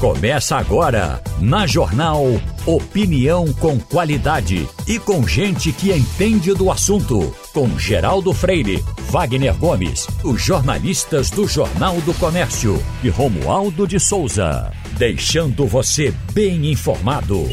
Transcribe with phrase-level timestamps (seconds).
[0.00, 2.22] Começa agora, na Jornal
[2.66, 7.34] Opinião com qualidade e com gente que entende do assunto.
[7.54, 14.70] Com Geraldo Freire, Wagner Gomes, os jornalistas do Jornal do Comércio e Romualdo de Souza.
[14.98, 17.48] Deixando você bem informado.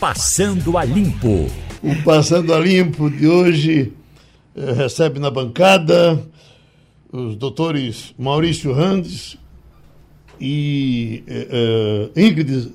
[0.00, 1.46] Passando a Limpo.
[1.84, 3.92] O Passando a Limpo de hoje
[4.56, 6.20] eh, recebe na bancada
[7.12, 9.38] os doutores Maurício Randes
[10.40, 12.72] e eh, Ingrid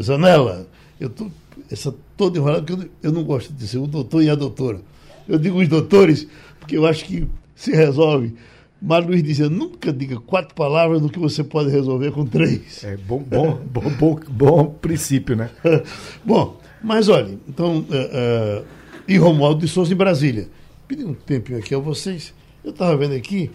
[0.00, 0.66] Zanella.
[1.00, 1.30] Eu tô
[1.70, 4.80] essa toda enrolada porque eu, eu não gosto de ser o doutor e a doutora.
[5.28, 6.26] Eu digo os doutores
[6.58, 8.34] porque eu acho que se resolve.
[8.80, 12.82] Mas Luiz dizia, nunca diga quatro palavras no que você pode resolver com três.
[12.82, 15.50] É bom, bom, bom, bom, bom princípio, né?
[16.24, 18.64] bom, mas olha, então, uh, uh,
[19.06, 20.48] e Romualdo de Souza em Brasília.
[20.88, 22.34] Pedi um tempinho aqui a vocês.
[22.64, 23.50] Eu estava vendo aqui,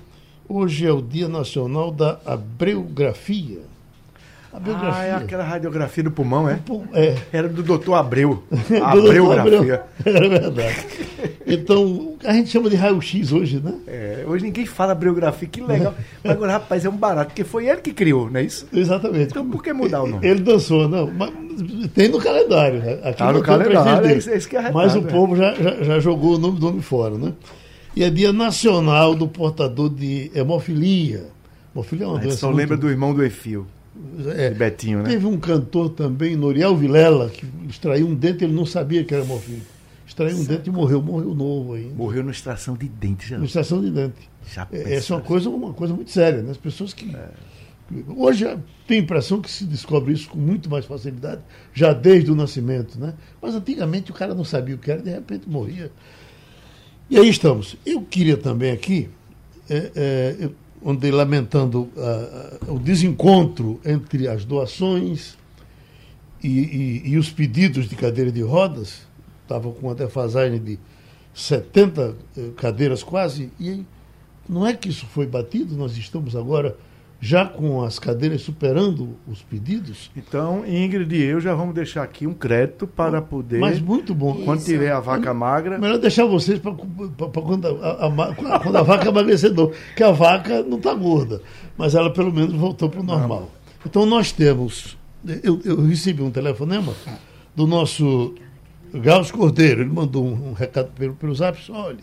[0.47, 3.59] hoje é o Dia Nacional da Abreografia.
[4.51, 4.93] A biografia.
[4.95, 6.59] Ah, é aquela radiografia do pulmão, é?
[6.93, 7.15] é.
[7.31, 8.43] Era do doutor Abreu.
[8.81, 9.83] Abreografia.
[10.03, 10.85] Era verdade.
[11.45, 13.73] Então, a gente chama de raio-x hoje, né?
[13.85, 15.93] É, hoje ninguém fala abreografia, que legal.
[16.23, 18.67] Mas agora, rapaz, é um barato, porque foi ele que criou, não é isso?
[18.73, 19.31] Exatamente.
[19.31, 20.27] Então, por que mudar o nome?
[20.27, 21.11] Ele dançou, não.
[21.11, 21.31] Mas
[21.93, 22.99] tem no calendário, né?
[23.03, 26.59] Aqui tá no calendário, é é Mas o povo já, já, já, jogou o nome
[26.59, 27.33] do nome fora, né?
[27.97, 31.31] E é dia nacional do portador de hemofilia.
[31.73, 32.37] Hemofilia é uma doença.
[32.37, 32.57] Só muito...
[32.59, 33.65] lembra do irmão do Efio.
[34.35, 35.09] É, Betinho, né?
[35.09, 39.23] Teve um cantor também, Noriel Vilela, que extraiu um dente, ele não sabia que era
[39.23, 39.65] hemofílico.
[40.05, 41.95] Extraiu um dente e morreu, morreu novo ainda.
[41.95, 43.39] Morreu na extração de dente, já.
[43.39, 44.29] Na extração de dente.
[44.53, 46.51] Já é, Essa é uma coisa, uma coisa muito séria, né?
[46.51, 47.15] As pessoas que.
[47.15, 47.29] É.
[48.15, 48.45] Hoje
[48.87, 51.41] tem a impressão que se descobre isso com muito mais facilidade,
[51.73, 53.15] já desde o nascimento, né?
[53.41, 55.91] Mas antigamente o cara não sabia o que era, de repente morria.
[57.09, 57.77] E aí estamos.
[57.85, 59.09] Eu queria também aqui,
[59.69, 65.37] é, é, lamentando uh, o desencontro entre as doações
[66.43, 69.07] e, e, e, os pedidos de cadeira de rodas,
[69.43, 70.77] estava com uma defasagem de
[71.33, 73.85] 70 eh, cadeiras quase, e
[74.47, 76.77] não é que isso foi batido, nós estamos agora
[77.19, 80.11] já com as cadeiras superando os pedidos.
[80.15, 83.59] Então, Ingrid e eu já vamos deixar aqui um crédito para poder.
[83.59, 84.43] Mas muito bom.
[84.45, 84.67] Quando Isso.
[84.67, 85.77] tiver a vaca magra.
[85.77, 86.71] Melhor deixar vocês para
[87.41, 89.73] quando, a, a, quando a vaca emagrecedor.
[89.95, 91.41] Que a vaca não está gorda,
[91.75, 93.41] mas ela pelo menos voltou para o normal.
[93.41, 93.49] Não.
[93.85, 94.97] Então, nós temos.
[95.43, 96.93] Eu, eu, recebi um telefonema
[97.55, 98.35] do nosso
[98.93, 99.81] Gauss Cordeiro.
[99.81, 101.59] Ele mandou um, um recado pelo, pelo zap.
[101.71, 101.97] Olha,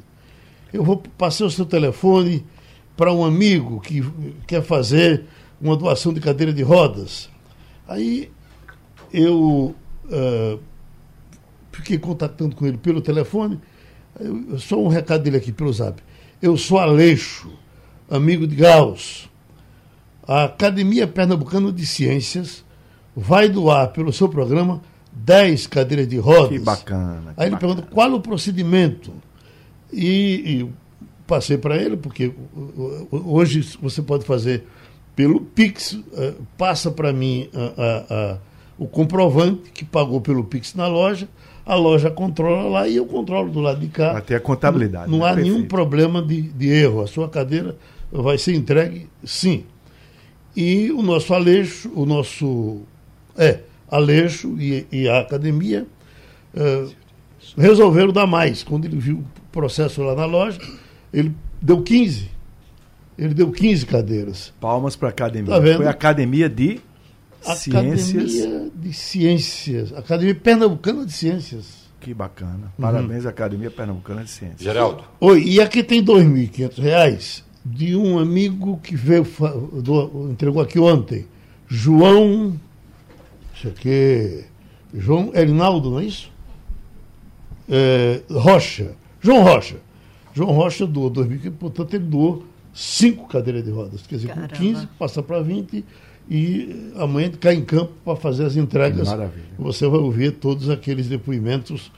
[0.73, 2.45] eu vou passar o seu telefone
[2.97, 4.03] para um amigo que
[4.47, 5.25] quer fazer
[5.61, 7.29] uma doação de cadeira de rodas.
[7.89, 8.31] Aí
[9.13, 9.75] eu
[10.07, 10.61] uh,
[11.73, 13.61] fiquei contatando com ele pelo telefone.
[14.19, 16.03] Eu, só um recado dele aqui pelo zap.
[16.41, 17.51] Eu sou Aleixo,
[18.11, 19.29] amigo de Gauss.
[20.27, 22.65] A Academia Pernambucana de Ciências
[23.15, 24.81] vai doar pelo seu programa
[25.13, 26.51] 10 cadeiras de rodas.
[26.51, 27.35] Que bacana.
[27.35, 27.75] Que Aí ele bacana.
[27.75, 29.13] pergunta qual o procedimento.
[29.93, 30.73] E, e
[31.27, 32.33] passei para ele, porque
[33.11, 34.65] hoje você pode fazer
[35.17, 38.39] pelo Pix, eh, passa para mim a, a, a,
[38.77, 41.29] o comprovante que pagou pelo Pix na loja,
[41.65, 44.21] a loja controla lá e eu controlo do lado de cá.
[44.21, 45.11] Ter a contabilidade.
[45.11, 45.31] Não, não né?
[45.31, 45.55] há Perfeito.
[45.57, 47.01] nenhum problema de, de erro.
[47.01, 47.77] A sua cadeira
[48.13, 49.65] vai ser entregue, sim.
[50.55, 52.83] E o nosso Aleixo, o nosso.
[53.37, 55.87] É, Aleixo e, e a academia
[56.55, 56.93] uh,
[57.57, 58.63] resolveram dar mais.
[58.63, 60.61] Quando ele viu o processo lá na loja,
[61.15, 62.31] ele deu 15.
[63.17, 64.53] Ele deu 15 cadeiras.
[64.61, 65.51] Palmas para a academia.
[65.53, 65.77] Tá vendo?
[65.77, 66.81] Foi a Academia de
[67.47, 68.71] Academia Ciências.
[68.75, 69.93] de Ciências.
[69.93, 71.85] Academia Pernambucana de Ciências.
[72.01, 72.73] Que bacana.
[72.77, 72.83] Uhum.
[72.83, 73.29] Parabéns uhum.
[73.29, 74.61] à Academia Pernambucana de Ciências.
[74.61, 75.05] Geraldo.
[75.21, 79.27] Oi, e aqui tem R$ 2.500 de um amigo que veio,
[79.83, 81.27] do, entregou aqui ontem.
[81.69, 82.59] João.
[83.55, 84.45] Isso aqui.
[84.93, 86.31] João Erinaldo, não é isso?
[87.69, 88.93] É, Rocha.
[89.21, 89.77] João Rocha.
[90.35, 94.03] João Rocha doou 2.500, portanto, ele doou cinco cadeiras de rodas.
[94.07, 94.49] Quer dizer, Caramba.
[94.49, 95.85] com 15 passa para 20
[96.29, 99.09] e amanhã cai em campo para fazer as entregas.
[99.09, 99.45] Maravilha.
[99.59, 101.91] Você vai ouvir todos aqueles depoimentos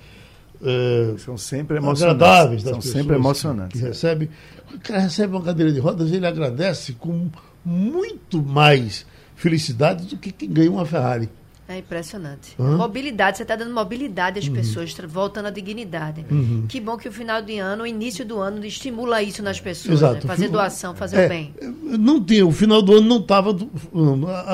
[0.62, 2.23] é, são sempre emocionantes.
[2.23, 3.81] agradáveis das são sempre emocionantes.
[3.81, 4.31] Que, recebe,
[4.75, 7.29] o cara recebe uma cadeira de rodas, ele agradece com
[7.65, 11.29] muito mais felicidade do que quem ganha uma Ferrari.
[11.69, 12.55] É impressionante.
[12.59, 12.77] Uhum.
[12.77, 14.55] Mobilidade, você está dando mobilidade às uhum.
[14.55, 16.25] pessoas, voltando à dignidade.
[16.31, 16.65] Uhum.
[16.69, 20.01] Que bom que o final de ano, o início do ano, estimula isso nas pessoas.
[20.01, 20.21] Né?
[20.21, 21.55] Fazer doação, fazer é, o bem.
[21.83, 23.57] Não tinha, o final do ano não estava.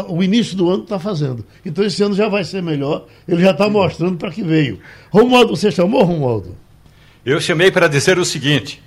[0.08, 1.44] O início do ano está fazendo.
[1.66, 3.06] Então esse ano já vai ser melhor.
[3.28, 4.80] Ele já está mostrando para que veio.
[5.10, 6.56] Romualdo, você chamou, Romualdo?
[7.26, 8.82] Eu chamei para dizer o seguinte: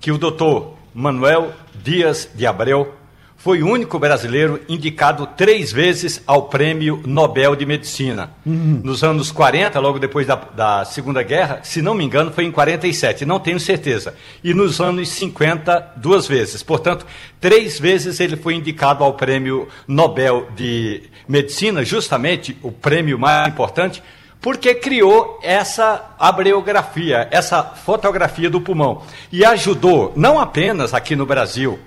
[0.00, 1.52] que o doutor Manuel
[1.84, 2.94] Dias de Abreu
[3.38, 8.32] foi o único brasileiro indicado três vezes ao Prêmio Nobel de Medicina.
[8.44, 8.80] Uhum.
[8.82, 12.50] Nos anos 40, logo depois da, da, Segunda Guerra, se não me engano, foi em
[12.50, 14.12] 47, não tenho certeza.
[14.42, 16.64] E nos anos 50, duas vezes.
[16.64, 17.06] Portanto,
[17.40, 24.02] três vezes ele foi indicado ao Prêmio Nobel de Medicina, justamente o prêmio mais importante,
[24.40, 29.02] porque criou essa abreografia, essa fotografia do pulmão.
[29.30, 31.78] E ajudou, não apenas aqui no Brasil,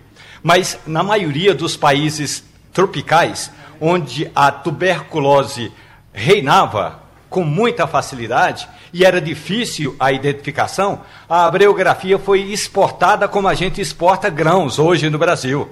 [0.43, 2.43] mas na maioria dos países
[2.73, 5.71] tropicais, onde a tuberculose
[6.13, 6.99] reinava
[7.29, 13.79] com muita facilidade e era difícil a identificação, a abreografia foi exportada como a gente
[13.79, 15.69] exporta grãos hoje no Brasil.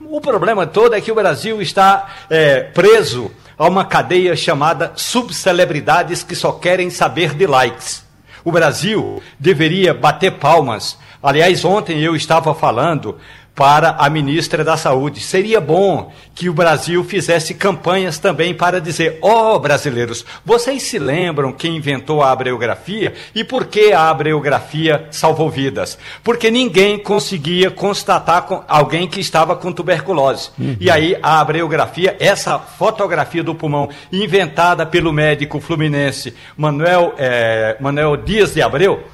[0.00, 6.22] O problema todo é que o Brasil está é, preso a uma cadeia chamada subcelebridades
[6.22, 8.04] que só querem saber de likes.
[8.44, 10.98] O Brasil deveria bater palmas.
[11.22, 13.18] Aliás, ontem eu estava falando
[13.54, 15.20] para a ministra da Saúde.
[15.20, 20.98] Seria bom que o Brasil fizesse campanhas também para dizer: ó oh, brasileiros, vocês se
[20.98, 25.96] lembram quem inventou a abreografia e por que a abreografia salvou vidas?
[26.22, 30.50] Porque ninguém conseguia constatar alguém que estava com tuberculose.
[30.58, 30.76] Uhum.
[30.80, 38.16] E aí a abreografia, essa fotografia do pulmão, inventada pelo médico fluminense Manuel, é, Manuel
[38.16, 39.04] Dias de Abreu,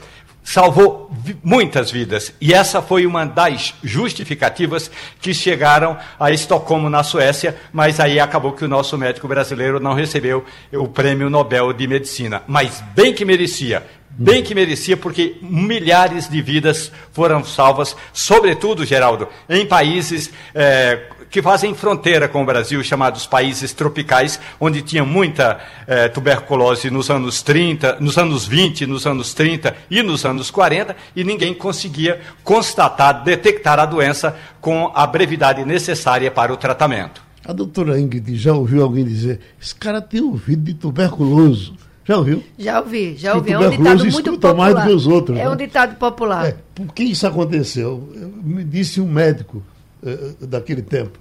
[0.42, 1.10] salvou
[1.42, 2.32] muitas vidas.
[2.40, 4.90] E essa foi uma das justificativas
[5.20, 9.94] que chegaram a Estocolmo, na Suécia, mas aí acabou que o nosso médico brasileiro não
[9.94, 12.42] recebeu o prêmio Nobel de Medicina.
[12.46, 13.86] Mas bem que merecia.
[14.10, 21.40] Bem que merecia, porque milhares de vidas foram salvas, sobretudo, Geraldo, em países é, que
[21.40, 27.40] fazem fronteira com o Brasil, chamados países tropicais, onde tinha muita eh, tuberculose nos anos
[27.40, 33.22] 30, nos anos 20, nos anos 30 e nos anos 40, e ninguém conseguia constatar,
[33.22, 37.22] detectar a doença com a brevidade necessária para o tratamento.
[37.46, 41.74] A doutora Ingrid já ouviu alguém dizer: esse cara tem ouvido de tuberculoso.
[42.04, 42.42] Já ouviu?
[42.58, 43.52] Já ouvi, já ouvi.
[43.52, 44.56] É um ditado muito popular.
[44.56, 45.38] mais do que os outros.
[45.38, 45.50] É né?
[45.50, 46.46] um ditado popular.
[46.46, 48.08] É, por que isso aconteceu?
[48.42, 49.62] Me disse um médico
[50.04, 51.18] eh, daquele tempo.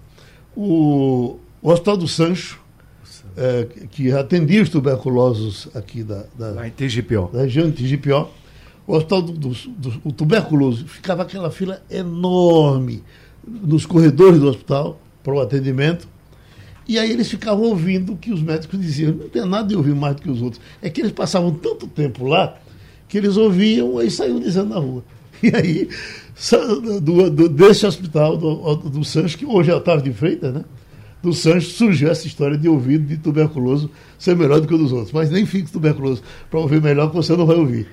[0.55, 2.59] O, o Hospital do Sancho,
[3.37, 6.73] é, que atendia os tuberculosos aqui da, da, Lá em
[7.31, 8.29] da região de TGPO,
[8.85, 13.03] o Hospital do, do, do o tuberculoso ficava aquela fila enorme
[13.47, 16.07] nos corredores do hospital para o atendimento.
[16.87, 19.13] E aí eles ficavam ouvindo o que os médicos diziam.
[19.13, 20.61] Não tem nada de ouvir mais do que os outros.
[20.81, 22.57] É que eles passavam tanto tempo lá
[23.07, 25.03] que eles ouviam e saíam dizendo na rua.
[25.41, 25.89] E aí
[27.01, 30.63] do, do, desse hospital do, do Sancho, que hoje é Otávio de Freitas, né?
[31.21, 34.93] Do Sancho surgiu essa história de ouvido de tuberculoso ser melhor do que o dos
[34.93, 35.11] outros.
[35.11, 37.87] Mas nem fique tuberculoso para ouvir melhor que você não vai ouvir.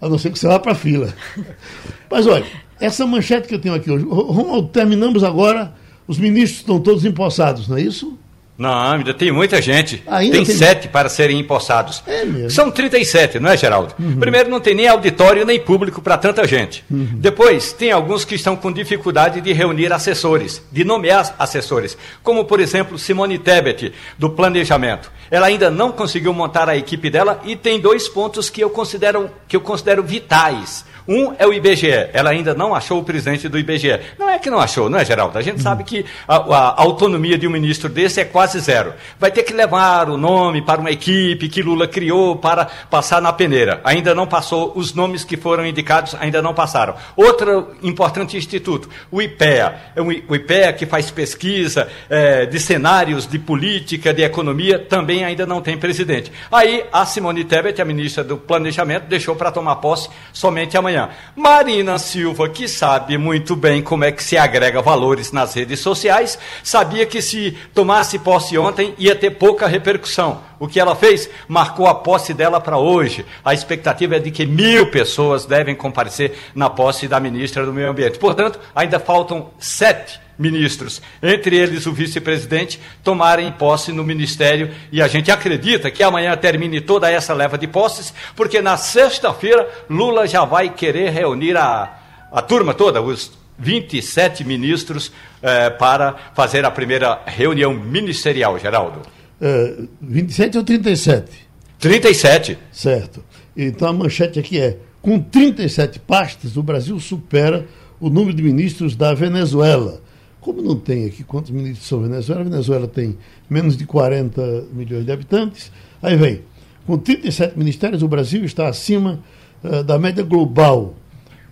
[0.00, 1.14] A não ser que você vá para a fila.
[2.10, 2.44] Mas olha,
[2.80, 4.04] essa manchete que eu tenho aqui hoje.
[4.04, 5.72] Romualdo, terminamos agora.
[6.06, 8.18] Os ministros estão todos empossados, não é isso?
[8.56, 10.02] Não, ainda tem muita gente.
[10.06, 12.02] Ainda tem, tem sete para serem empossados.
[12.06, 12.50] É mesmo.
[12.50, 13.94] São 37, não é, Geraldo?
[13.98, 14.16] Uhum.
[14.16, 16.84] Primeiro, não tem nem auditório nem público para tanta gente.
[16.88, 17.08] Uhum.
[17.14, 21.98] Depois, tem alguns que estão com dificuldade de reunir assessores, de nomear assessores.
[22.22, 25.10] Como, por exemplo, Simone Tebet, do Planejamento.
[25.30, 29.30] Ela ainda não conseguiu montar a equipe dela e tem dois pontos que eu considero,
[29.48, 32.08] que eu considero vitais um é o IBGE.
[32.12, 34.00] Ela ainda não achou o presidente do IBGE.
[34.18, 35.38] Não é que não achou, não é, Geraldo?
[35.38, 38.94] A gente sabe que a, a, autonomia de um ministro desse é quase zero.
[39.18, 43.32] Vai ter que levar o nome para uma equipe que Lula criou para passar na
[43.32, 43.80] peneira.
[43.84, 46.94] Ainda não passou, os nomes que foram indicados ainda não passaram.
[47.14, 49.74] Outro importante instituto, o IPEA.
[49.94, 55.44] É o IPEA que faz pesquisa é, de cenários de política, de economia, também ainda
[55.44, 56.32] não tem presidente.
[56.50, 61.10] Aí a Simone Tebet, a ministra do Planejamento, deixou para tomar posse somente amanhã manhã.
[61.34, 66.38] Marina Silva, que sabe muito bem como é que se agrega valores nas redes sociais,
[66.62, 70.40] sabia que se tomasse posse ontem ia ter pouca repercussão.
[70.58, 71.28] O que ela fez?
[71.48, 73.24] Marcou a posse dela para hoje.
[73.44, 77.90] A expectativa é de que mil pessoas devem comparecer na posse da ministra do Meio
[77.90, 78.18] Ambiente.
[78.18, 85.06] Portanto, ainda faltam sete ministros, entre eles o vice-presidente, tomarem posse no ministério e a
[85.06, 90.44] gente acredita que amanhã termine toda essa leva de posses, porque na sexta-feira Lula já
[90.44, 91.96] vai querer reunir a,
[92.32, 99.00] a turma toda, os 27 ministros, eh, para fazer a primeira reunião ministerial, Geraldo.
[99.40, 101.30] É, 27 ou 37?
[101.78, 102.58] 37.
[102.72, 103.22] Certo.
[103.56, 107.66] Então a manchete aqui é: com 37 pastas, o Brasil supera
[108.00, 110.00] o número de ministros da Venezuela.
[110.40, 113.16] Como não tem aqui quantos ministros são Venezuela, a Venezuela tem
[113.48, 115.72] menos de 40 milhões de habitantes.
[116.02, 116.42] Aí vem,
[116.86, 119.20] com 37 ministérios, o Brasil está acima
[119.62, 120.94] uh, da média global.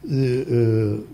[0.05, 1.05] Uh, uh,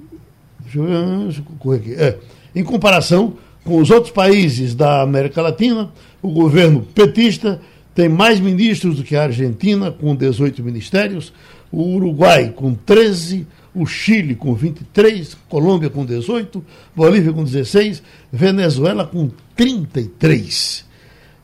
[1.96, 2.16] É,
[2.54, 3.34] em comparação
[3.64, 5.90] com os outros países da América Latina,
[6.22, 7.60] o governo petista
[7.94, 11.32] tem mais ministros do que a Argentina, com 18 ministérios,
[11.70, 19.06] o Uruguai com 13, o Chile com 23, Colômbia com 18, Bolívia com 16, Venezuela
[19.06, 20.84] com 33.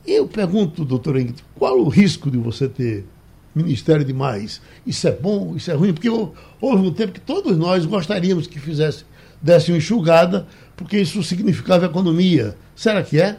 [0.05, 3.05] E eu pergunto, doutor Henrique, qual o risco de você ter
[3.53, 4.61] ministério demais?
[4.85, 5.93] Isso é bom, isso é ruim?
[5.93, 9.05] Porque houve um tempo que todos nós gostaríamos que fizesse,
[9.45, 12.57] desse uma enxugada, porque isso significava economia.
[12.75, 13.37] Será que é?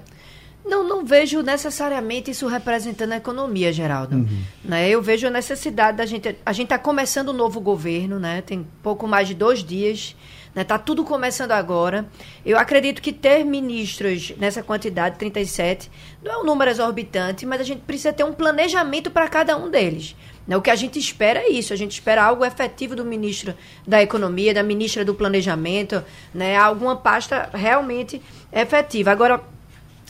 [0.65, 4.17] Não, não vejo necessariamente isso representando a economia, Geraldo.
[4.17, 4.43] Uhum.
[4.65, 4.89] Né?
[4.89, 6.37] Eu vejo a necessidade da gente.
[6.45, 8.41] A gente está começando um novo governo, né?
[8.41, 10.17] tem pouco mais de dois dias.
[10.49, 10.65] Está né?
[10.65, 12.07] Tá tudo começando agora.
[12.45, 15.91] Eu acredito que ter ministros nessa quantidade, 37,
[16.25, 19.69] não é um número exorbitante, mas a gente precisa ter um planejamento para cada um
[19.69, 20.17] deles.
[20.47, 20.57] Né?
[20.57, 23.55] O que a gente espera é isso, a gente espera algo efetivo do ministro
[23.87, 26.57] da Economia, da ministra do Planejamento, né?
[26.57, 28.23] alguma pasta realmente
[28.53, 29.11] efetiva.
[29.11, 29.43] Agora,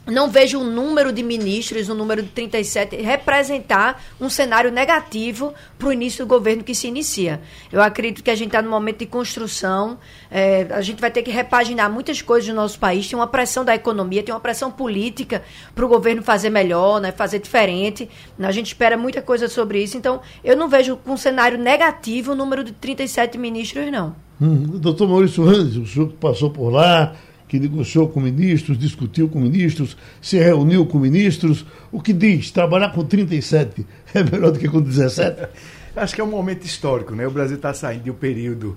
[0.06, 5.88] não vejo o número de ministros, o número de 37, representar um cenário negativo para
[5.88, 7.40] o início do governo que se inicia.
[7.72, 9.98] Eu acredito que a gente está no momento de construção,
[10.30, 13.64] é, a gente vai ter que repaginar muitas coisas no nosso país, tem uma pressão
[13.64, 15.42] da economia, tem uma pressão política
[15.74, 18.08] para o governo fazer melhor, né, fazer diferente.
[18.38, 22.32] A gente espera muita coisa sobre isso, então eu não vejo com um cenário negativo
[22.32, 24.14] o número de 37 ministros, não.
[24.40, 27.14] Hum, doutor Maurício Randes, o senhor que passou por lá,
[27.48, 31.64] que negociou com ministros, discutiu com ministros, se reuniu com ministros.
[31.92, 32.50] O que diz?
[32.50, 35.48] Trabalhar com 37 é melhor do que com 17?
[35.94, 37.26] Acho que é um momento histórico, né?
[37.26, 38.76] O Brasil está saindo de um período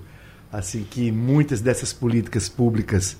[0.52, 3.16] assim que muitas dessas políticas públicas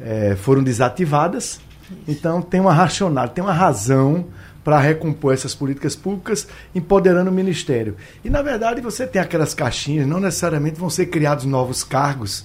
[0.00, 1.60] é, foram desativadas.
[2.06, 4.26] Então tem uma racional, tem uma razão
[4.62, 7.96] para recompor essas políticas públicas, empoderando o ministério.
[8.24, 12.44] E na verdade você tem aquelas caixinhas, não necessariamente vão ser criados novos cargos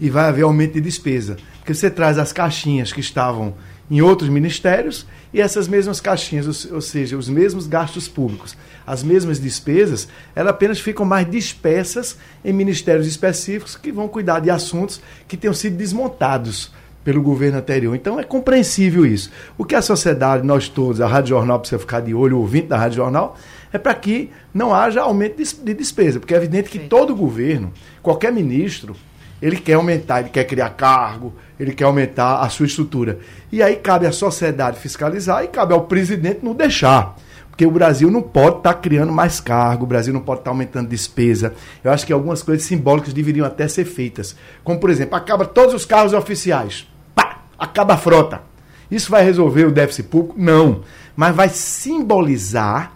[0.00, 1.36] e vai haver aumento de despesa.
[1.58, 3.54] Porque você traz as caixinhas que estavam
[3.90, 9.40] em outros ministérios e essas mesmas caixinhas, ou seja, os mesmos gastos públicos, as mesmas
[9.40, 15.36] despesas, elas apenas ficam mais dispersas em ministérios específicos que vão cuidar de assuntos que
[15.36, 16.72] tenham sido desmontados
[17.04, 17.94] pelo governo anterior.
[17.94, 19.30] Então é compreensível isso.
[19.56, 22.66] O que a sociedade, nós todos, a Rádio Jornal precisa ficar de olho, o ouvinte
[22.66, 23.36] da Rádio Jornal,
[23.72, 28.32] é para que não haja aumento de despesa, porque é evidente que todo governo, qualquer
[28.32, 28.96] ministro,
[29.40, 33.18] ele quer aumentar, ele quer criar cargo, ele quer aumentar a sua estrutura.
[33.50, 37.16] E aí cabe à sociedade fiscalizar e cabe ao presidente não deixar.
[37.48, 40.50] Porque o Brasil não pode estar tá criando mais cargo, o Brasil não pode estar
[40.50, 41.54] tá aumentando despesa.
[41.82, 44.36] Eu acho que algumas coisas simbólicas deveriam até ser feitas.
[44.62, 46.86] Como, por exemplo, acaba todos os carros oficiais.
[47.14, 47.42] Pá!
[47.58, 48.42] Acaba a frota.
[48.88, 50.36] Isso vai resolver o déficit público?
[50.38, 50.82] Não.
[51.16, 52.92] Mas vai simbolizar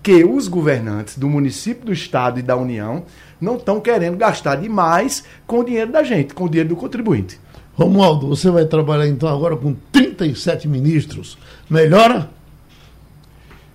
[0.00, 3.04] que os governantes do município, do estado e da União
[3.44, 7.38] não estão querendo gastar demais com o dinheiro da gente, com o dinheiro do contribuinte.
[7.74, 11.36] Romualdo, você vai trabalhar então agora com 37 ministros.
[11.68, 12.30] Melhora?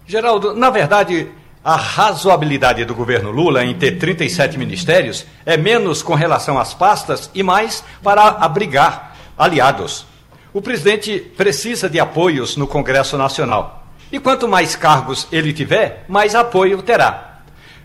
[0.08, 1.28] Geraldo, na verdade,
[1.64, 7.30] a razoabilidade do governo Lula em ter 37 ministérios é menos com relação às pastas
[7.36, 10.06] e mais para abrigar aliados.
[10.54, 13.86] O presidente precisa de apoios no Congresso Nacional.
[14.12, 17.42] E quanto mais cargos ele tiver, mais apoio terá.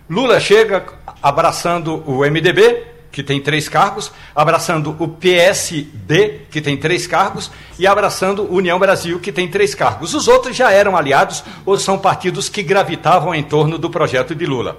[0.08, 0.84] Lula chega
[1.24, 7.86] abraçando o MDB, que tem três cargos, abraçando o PSD, que tem três cargos, e
[7.86, 10.12] abraçando União Brasil, que tem três cargos.
[10.12, 14.44] Os outros já eram aliados ou são partidos que gravitavam em torno do projeto de
[14.44, 14.76] Lula.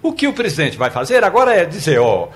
[0.00, 2.28] O que o presidente vai fazer agora é dizer, ó,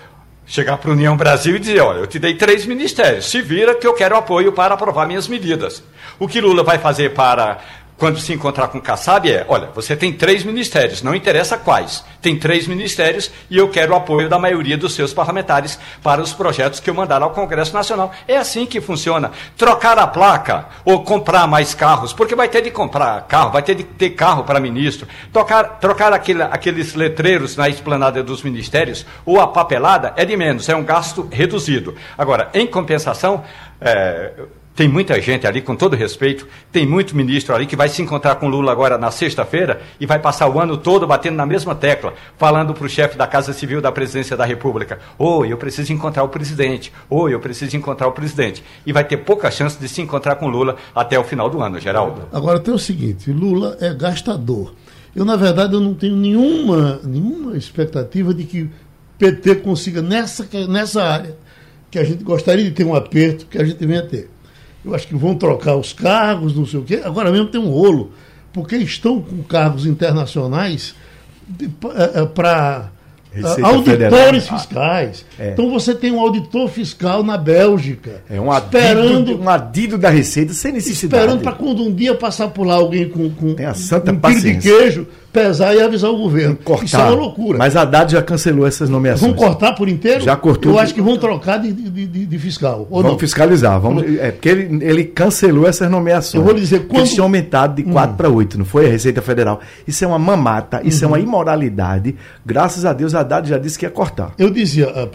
[0.45, 3.75] chegar para a União Brasil e dizer, olha, eu te dei três ministérios, se vira
[3.75, 5.83] que eu quero apoio para aprovar minhas medidas.
[6.19, 7.61] O que Lula vai fazer para
[7.99, 12.05] quando se encontrar com o Kassab é, olha, você tem três ministérios, não interessa quais,
[12.23, 16.33] tem três ministérios e eu quero o apoio da maioria dos seus parlamentares para os
[16.33, 18.13] projetos que eu mandar ao Congresso Nacional.
[18.27, 19.33] É assim que funciona.
[19.57, 23.75] Trocar a placa ou comprar mais carros, porque vai ter de comprar carro, vai ter
[23.75, 29.41] de ter carro para ministro, trocar, trocar aquele, aqueles letreiros na esplanada dos ministérios ou
[29.41, 31.97] a papelada é de menos, é um gasto reduzido.
[32.17, 33.43] Agora, em compensação,
[33.81, 34.33] é,
[34.79, 38.37] tem muita gente ali, com todo respeito, tem muito ministro ali que vai se encontrar
[38.37, 42.15] com Lula agora na sexta-feira e vai passar o ano todo batendo na mesma tecla,
[42.37, 46.23] falando para o chefe da Casa Civil da Presidência da República: Oi, eu preciso encontrar
[46.23, 46.93] o presidente.
[47.11, 48.63] Oi, eu preciso encontrar o presidente.
[48.87, 51.81] E vai ter pouca chance de se encontrar com Lula até o final do ano,
[51.81, 52.29] Geraldo.
[52.33, 54.73] Agora tem o seguinte: Lula é gastador.
[55.13, 58.71] Eu, na verdade, eu não tenho nenhuma, nenhuma expectativa de que
[59.19, 61.37] PT consiga, nessa, nessa área,
[61.91, 64.38] que a gente gostaria de ter um aperto, que a gente venha ter
[64.89, 67.01] eu acho que vão trocar os cargos, não sei o quê.
[67.05, 68.13] Agora mesmo tem um rolo,
[68.53, 70.95] porque estão com cargos internacionais
[72.35, 72.91] para
[73.33, 74.59] Receita auditores Federal.
[74.59, 75.25] fiscais.
[75.39, 75.51] É.
[75.51, 78.23] Então você tem um auditor fiscal na Bélgica.
[78.29, 81.23] É um adido, esperando, um adido da Receita sem necessidade.
[81.23, 84.19] Esperando para quando um dia passar por lá alguém com, com tem a santa um
[84.19, 86.57] quilo de queijo, pesar e avisar o governo.
[86.57, 86.85] Cortar.
[86.85, 87.59] Isso é uma loucura.
[87.59, 89.33] Mas a Haddad já cancelou essas nomeações.
[89.33, 90.23] Vão cortar por inteiro?
[90.23, 90.73] Já cortou.
[90.73, 92.87] Eu acho que vão trocar de, de, de, de fiscal.
[92.91, 93.19] Ou vamos não?
[93.19, 93.81] fiscalizar.
[93.81, 96.41] Vamos, é porque ele, ele cancelou essas nomeações.
[96.41, 96.99] Eu vou dizer quando.
[97.01, 98.17] Eles tinham aumentado de 4 hum.
[98.17, 98.87] para 8, não foi?
[98.87, 99.61] A Receita Federal.
[99.87, 101.11] Isso é uma mamata, isso uhum.
[101.11, 102.17] é uma imoralidade.
[102.45, 104.35] Graças a Deus, Haddad já disse que ia cortar.
[104.39, 105.09] Eu dizia ah,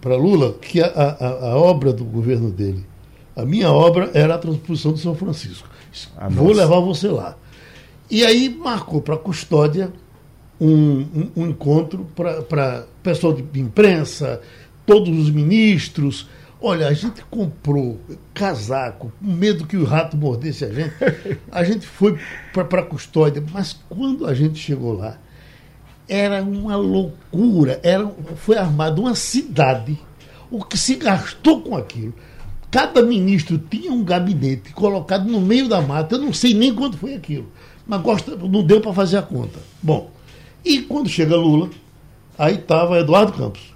[0.00, 2.84] para Lula que a, a, a obra do governo dele,
[3.36, 5.68] a minha obra era a transposição de São Francisco.
[6.16, 6.60] Ah, Vou nossa.
[6.60, 7.36] levar você lá.
[8.10, 9.92] E aí marcou para a custódia
[10.60, 12.06] um, um, um encontro
[12.48, 14.40] para pessoal de imprensa,
[14.86, 16.28] todos os ministros.
[16.60, 17.98] Olha, a gente comprou
[18.32, 20.94] casaco, com medo que o rato mordesse a gente.
[21.50, 22.18] A gente foi
[22.52, 25.18] para a custódia, mas quando a gente chegou lá,
[26.12, 27.80] era uma loucura.
[27.82, 29.98] Era, foi armada uma cidade.
[30.50, 32.14] O que se gastou com aquilo.
[32.70, 36.14] Cada ministro tinha um gabinete colocado no meio da mata.
[36.14, 37.50] Eu não sei nem quanto foi aquilo
[37.86, 39.58] mas gosta, não deu para fazer a conta.
[39.82, 40.10] Bom,
[40.64, 41.70] e quando chega Lula,
[42.38, 43.72] aí estava Eduardo Campos.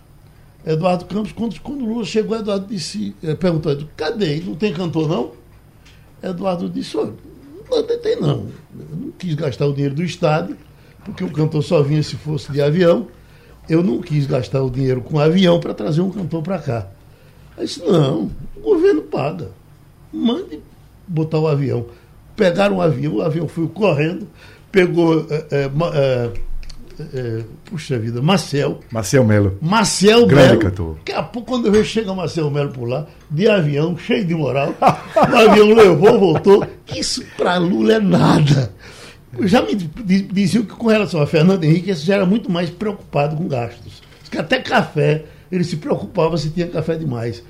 [0.64, 4.40] Eduardo Campos, quando, quando Lula chegou, Eduardo disse, eh, perguntou, cadê?
[4.40, 5.32] Não tem cantor, não?
[6.22, 7.12] Eduardo disse, olha,
[7.70, 8.48] não tem não.
[8.78, 10.56] Eu não quis gastar o dinheiro do Estado,
[11.06, 13.08] porque o cantor só vinha se fosse de avião.
[13.68, 16.86] Eu não quis gastar o dinheiro com avião para trazer um cantor para cá.
[17.56, 19.50] Aí disse, não, o governo paga.
[20.12, 20.60] Mande
[21.08, 21.86] botar o avião
[22.36, 24.28] pegaram um avião, o avião foi correndo,
[24.70, 25.26] pegou.
[25.30, 26.30] É, é,
[27.12, 28.80] é, puxa vida, Marcel.
[28.90, 29.58] Marcel Melo.
[29.60, 30.60] Marcel Grande Melo.
[30.60, 30.94] cantor.
[30.96, 34.74] Daqui a pouco, quando eu chega Marcel Melo por lá, de avião, cheio de moral,
[34.80, 36.66] o avião levou, voltou.
[36.94, 38.72] Isso para Lula é nada.
[39.44, 43.36] Já me diziam que com relação a Fernando Henrique, esse já era muito mais preocupado
[43.36, 44.02] com gastos.
[44.30, 47.42] Que até café, ele se preocupava se tinha café demais.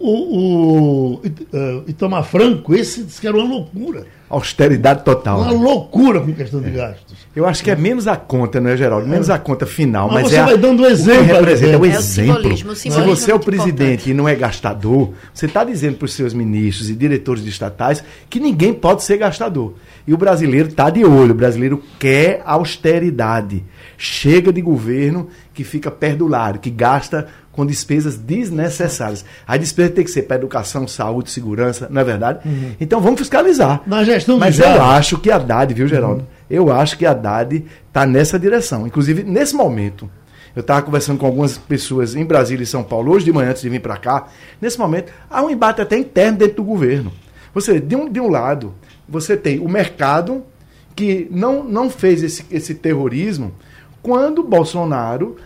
[0.00, 4.06] O, o uh, Itamar Franco, esse disse que era uma loucura.
[4.30, 5.40] Austeridade total.
[5.40, 5.58] Uma né?
[5.58, 7.16] loucura com questão de gastos.
[7.34, 9.06] Eu acho que é menos a conta, não é, Geraldo?
[9.08, 10.06] Menos a conta final.
[10.08, 11.24] Mas, mas você é vai dando um exemplo.
[11.24, 11.98] representa é o, é exemplo.
[11.98, 14.10] O simbolismo, o simbolismo Se você é o presidente importante.
[14.10, 18.04] e não é gastador, você está dizendo para os seus ministros e diretores de estatais
[18.28, 19.74] que ninguém pode ser gastador.
[20.06, 21.32] E o brasileiro está de olho.
[21.32, 23.64] O brasileiro quer austeridade.
[23.96, 27.26] Chega de governo que fica perdulário, que gasta
[27.58, 29.24] com despesas desnecessárias.
[29.44, 32.48] A despesa tem que ser para educação, saúde, segurança, não é verdade?
[32.48, 32.76] Uhum.
[32.80, 33.82] Então vamos fiscalizar.
[33.84, 36.20] Na gestão Mas eu acho que a Haddad, viu, Geraldo?
[36.20, 36.26] Uhum.
[36.48, 38.86] Eu acho que a Haddad está nessa direção.
[38.86, 40.08] Inclusive, nesse momento,
[40.54, 43.62] eu estava conversando com algumas pessoas em Brasília e São Paulo, hoje de manhã, antes
[43.62, 44.28] de vir para cá.
[44.60, 47.10] Nesse momento, há um embate até interno dentro do governo.
[47.52, 48.72] Você, de um, de um lado,
[49.08, 50.44] você tem o mercado
[50.94, 53.52] que não, não fez esse, esse terrorismo
[54.00, 55.36] quando Bolsonaro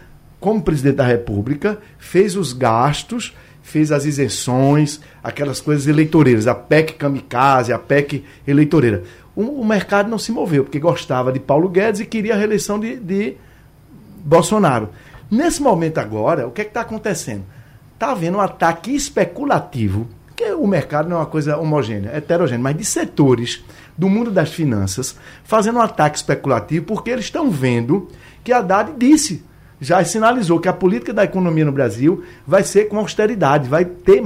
[0.43, 6.95] como presidente da República, fez os gastos, fez as isenções, aquelas coisas eleitoreiras, a PEC
[6.95, 9.05] kamikaze, a PEC eleitoreira.
[9.37, 12.81] O, o mercado não se moveu, porque gostava de Paulo Guedes e queria a reeleição
[12.81, 13.37] de, de
[14.25, 14.89] Bolsonaro.
[15.31, 17.45] Nesse momento agora, o que é está acontecendo?
[17.95, 22.65] Está havendo um ataque especulativo, que o mercado não é uma coisa homogênea, é heterogênea,
[22.65, 23.65] mas de setores
[23.97, 28.09] do mundo das finanças, fazendo um ataque especulativo, porque eles estão vendo
[28.43, 29.45] que a Haddad disse
[29.83, 34.25] já sinalizou que a política da economia no Brasil vai ser com austeridade, vai ter,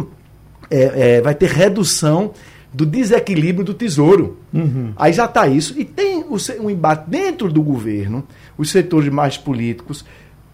[0.70, 2.32] é, é, vai ter redução
[2.72, 4.36] do desequilíbrio do tesouro.
[4.52, 4.92] Uhum.
[4.96, 5.74] Aí já está isso.
[5.78, 6.22] E tem
[6.60, 8.22] um embate dentro do governo,
[8.58, 10.04] os setores mais políticos,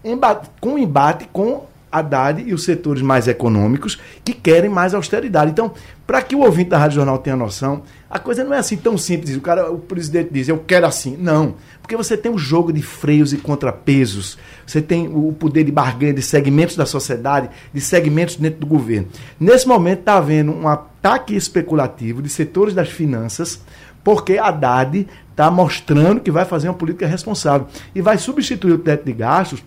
[0.05, 5.51] embate, com embate com Haddad e os setores mais econômicos que querem mais austeridade.
[5.51, 5.71] Então,
[6.07, 8.97] para que o ouvinte da Rádio Jornal tenha noção, a coisa não é assim tão
[8.97, 9.35] simples.
[9.37, 11.15] O cara, o presidente diz, eu quero assim.
[11.17, 11.55] Não.
[11.81, 14.37] Porque você tem um jogo de freios e contrapesos.
[14.65, 19.07] Você tem o poder de barganha de segmentos da sociedade, de segmentos dentro do governo.
[19.39, 23.61] Nesse momento está havendo um ataque especulativo de setores das finanças,
[24.03, 27.67] porque Haddad está mostrando que vai fazer uma política responsável.
[27.93, 29.63] E vai substituir o teto de gastos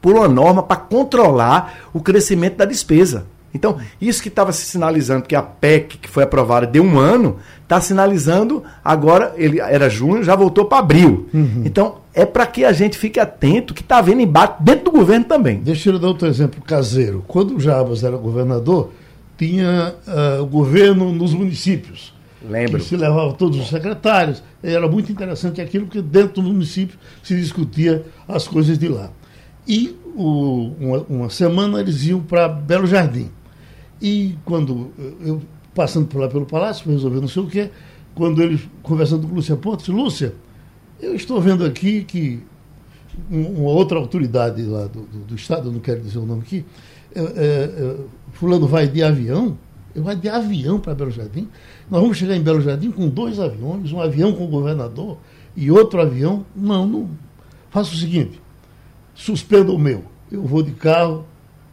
[0.00, 3.26] por uma norma para controlar o crescimento da despesa.
[3.56, 7.36] Então, isso que estava se sinalizando, que a PEC, que foi aprovada de um ano,
[7.62, 11.26] está sinalizando agora, ele era junho, já voltou para abril.
[11.32, 11.62] Uhum.
[11.64, 15.24] Então, é para que a gente fique atento que está havendo embate dentro do governo
[15.24, 15.58] também.
[15.60, 17.24] Deixa eu dar outro exemplo caseiro.
[17.26, 18.90] Quando o Jabas era governador,
[19.38, 22.14] tinha uh, o governo nos municípios.
[22.48, 22.78] Lembro.
[22.78, 24.42] Que se levava todos os secretários.
[24.62, 29.10] Era muito interessante aquilo, porque dentro do município se discutia as coisas de lá.
[29.66, 33.30] E o, uma, uma semana eles iam para Belo Jardim.
[34.00, 35.42] E quando eu,
[35.74, 37.70] passando por lá pelo palácio, resolver não sei o quê,
[38.14, 40.34] quando ele, conversando com Lúcia Pontes, Lúcia,
[41.00, 42.42] eu estou vendo aqui que
[43.30, 46.64] uma outra autoridade lá do, do, do Estado, não quero dizer o nome aqui,
[47.14, 47.96] é, é,
[48.32, 49.56] fulano vai de avião,
[49.94, 51.48] vai de avião para Belo Jardim.
[51.90, 55.18] Nós vamos chegar em Belo Jardim com dois aviões, um avião com o governador
[55.56, 56.44] e outro avião.
[56.54, 57.10] Não, não.
[57.70, 58.40] Faça o seguinte,
[59.16, 60.04] suspenda o meu.
[60.30, 61.24] Eu vou de carro,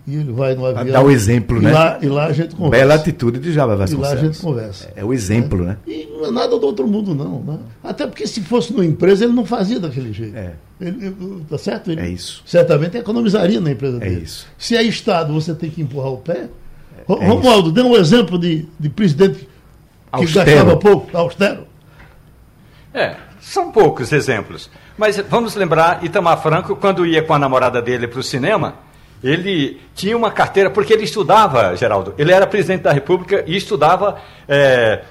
[0.06, 0.86] e ele vai no avião.
[0.86, 1.72] Dá o exemplo, e né?
[1.72, 2.86] Lá, e lá a gente conversa.
[2.86, 4.12] Bela atitude de Java Vasconcelos.
[4.12, 4.92] E lá a gente conversa.
[4.96, 5.68] É, é o exemplo, é.
[5.68, 5.78] né?
[5.88, 7.40] E não é nada do outro mundo, não.
[7.42, 7.60] Né?
[7.84, 10.36] Até porque se fosse numa empresa, ele não fazia daquele jeito.
[10.36, 10.54] É.
[10.82, 11.16] Ele,
[11.50, 11.92] tá certo?
[11.92, 12.44] Ele é isso.
[12.46, 14.24] Certamente economizaria na empresa é dele.
[14.24, 14.48] Isso.
[14.58, 16.50] Se é Estado, você tem que empurrar o pé.
[16.98, 19.48] É, Romualdo, dê um exemplo de, de presidente que
[20.12, 20.46] austero.
[20.46, 21.66] gastava pouco, austero.
[22.94, 24.70] É, são poucos exemplos.
[24.98, 28.76] Mas vamos lembrar Itamar Franco, quando ia com a namorada dele para o cinema,
[29.24, 34.20] ele tinha uma carteira, porque ele estudava, Geraldo, ele era presidente da República e estudava,
[34.48, 35.04] é,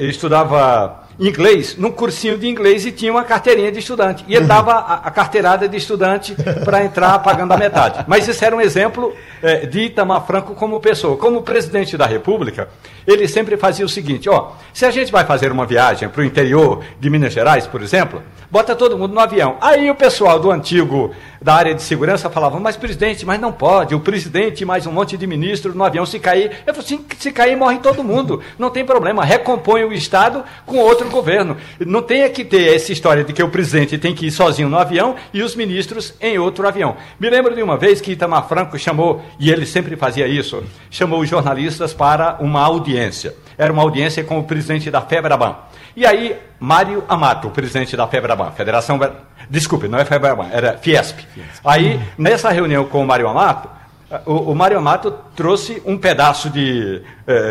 [0.00, 4.24] estudava inglês, num cursinho de inglês e tinha uma carteirinha de estudante.
[4.28, 8.04] E ele dava a, a carteirada de estudante para entrar pagando a metade.
[8.06, 11.16] Mas isso era um exemplo é, de Itamar Franco como pessoa.
[11.16, 12.68] Como presidente da República,
[13.06, 16.24] ele sempre fazia o seguinte: ó, se a gente vai fazer uma viagem para o
[16.24, 19.56] interior de Minas Gerais, por exemplo, bota todo mundo no avião.
[19.60, 23.94] Aí o pessoal do antigo, da área de segurança, falava, mas presidente, mas não pode,
[23.94, 26.50] o presidente mais um monte de ministros no avião, se cair.
[26.66, 28.42] Eu falei assim, se cair, morre todo mundo.
[28.58, 31.56] Não tem problema, recompõe o Estado com outro governo.
[31.80, 34.78] Não tem que ter essa história de que o presidente tem que ir sozinho no
[34.78, 36.96] avião e os ministros em outro avião.
[37.18, 41.20] Me lembro de uma vez que Itamar Franco chamou, e ele sempre fazia isso, chamou
[41.20, 43.34] os jornalistas para uma audiência.
[43.58, 45.56] Era uma audiência com o presidente da FEBRABAN.
[45.96, 49.00] E aí, Mário Amato, o presidente da FEBRABAN, Federação.
[49.48, 51.20] Desculpe, não é FEBRABAN, era Fiesp.
[51.64, 53.68] Aí, nessa reunião com o Mário Amato,
[54.24, 57.02] o, o Mário Amato trouxe um pedaço de, eh,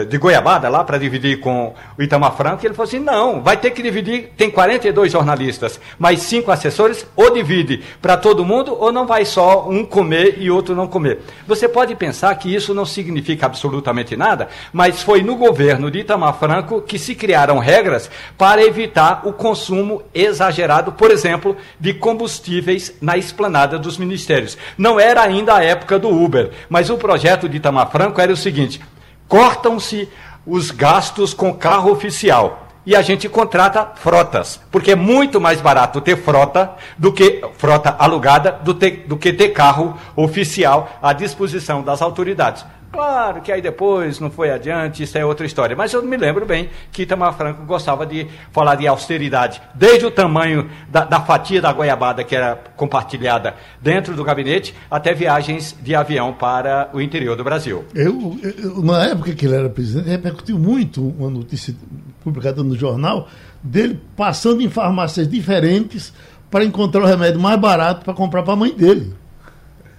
[0.07, 3.71] de goiabada lá para dividir com o Itamar Franco ele falou assim: não, vai ter
[3.71, 4.31] que dividir.
[4.37, 9.67] Tem 42 jornalistas, mais cinco assessores, ou divide para todo mundo, ou não vai só
[9.69, 11.19] um comer e outro não comer.
[11.47, 16.37] Você pode pensar que isso não significa absolutamente nada, mas foi no governo de Itamar
[16.37, 23.17] Franco que se criaram regras para evitar o consumo exagerado, por exemplo, de combustíveis na
[23.17, 24.57] esplanada dos ministérios.
[24.77, 28.37] Não era ainda a época do Uber, mas o projeto de Itamar Franco era o
[28.37, 28.81] seguinte:
[29.27, 30.09] cortam-se
[30.45, 35.99] os gastos com carro oficial e a gente contrata frotas, porque é muito mais barato
[35.99, 41.81] ter frota do que frota alugada do, ter, do que ter carro oficial à disposição
[41.81, 42.63] das autoridades.
[42.95, 45.75] Claro que aí depois não foi adiante, isso é outra história.
[45.75, 50.11] Mas eu me lembro bem que Itamar Franco gostava de falar de austeridade, desde o
[50.11, 55.93] tamanho da, da, fatia da goiabada que era compartilhada dentro do gabinete, até viagens de
[55.93, 57.83] avião para o interior do Brasil.
[57.93, 61.75] Eu, eu na época que ele era presidente, repercutiu muito uma notícia
[62.23, 63.27] publicada no jornal
[63.61, 66.13] dele passando em farmácias diferentes
[66.49, 69.13] para encontrar o remédio mais barato para comprar para a mãe dele.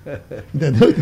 [0.55, 0.95] Entendeu?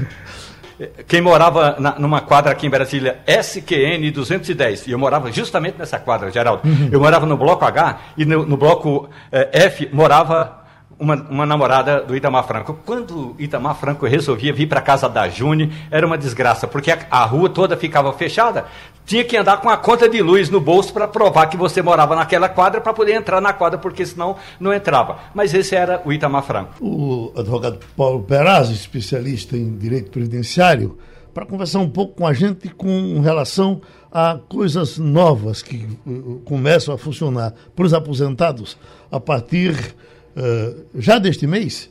[1.07, 5.99] Quem morava na, numa quadra aqui em Brasília, SQN 210, e eu morava justamente nessa
[5.99, 6.67] quadra, Geraldo.
[6.67, 6.89] Uhum.
[6.91, 10.65] Eu morava no bloco H e no, no bloco eh, F morava
[10.99, 12.79] uma, uma, namorada do Itamar Franco.
[12.85, 17.25] Quando Itamar Franco resolvia vir para casa da June, era uma desgraça, porque a, a,
[17.25, 18.67] rua toda ficava fechada.
[19.05, 22.17] Tinha que andar com a conta de luz no bolso para provar que você morava
[22.17, 25.19] naquela quadra para poder entrar na quadra, porque senão não entrava.
[25.35, 26.75] Mas esse era o Itamar Franco.
[26.81, 30.99] O advogado Paulo Perazzo, especialista em direito previdenciário,
[31.33, 36.95] para conversar um pouco com a gente com relação a coisas novas que uh, começam
[36.95, 38.79] a funcionar para os aposentados
[39.11, 39.95] a partir
[40.35, 41.89] Uh, já deste mês,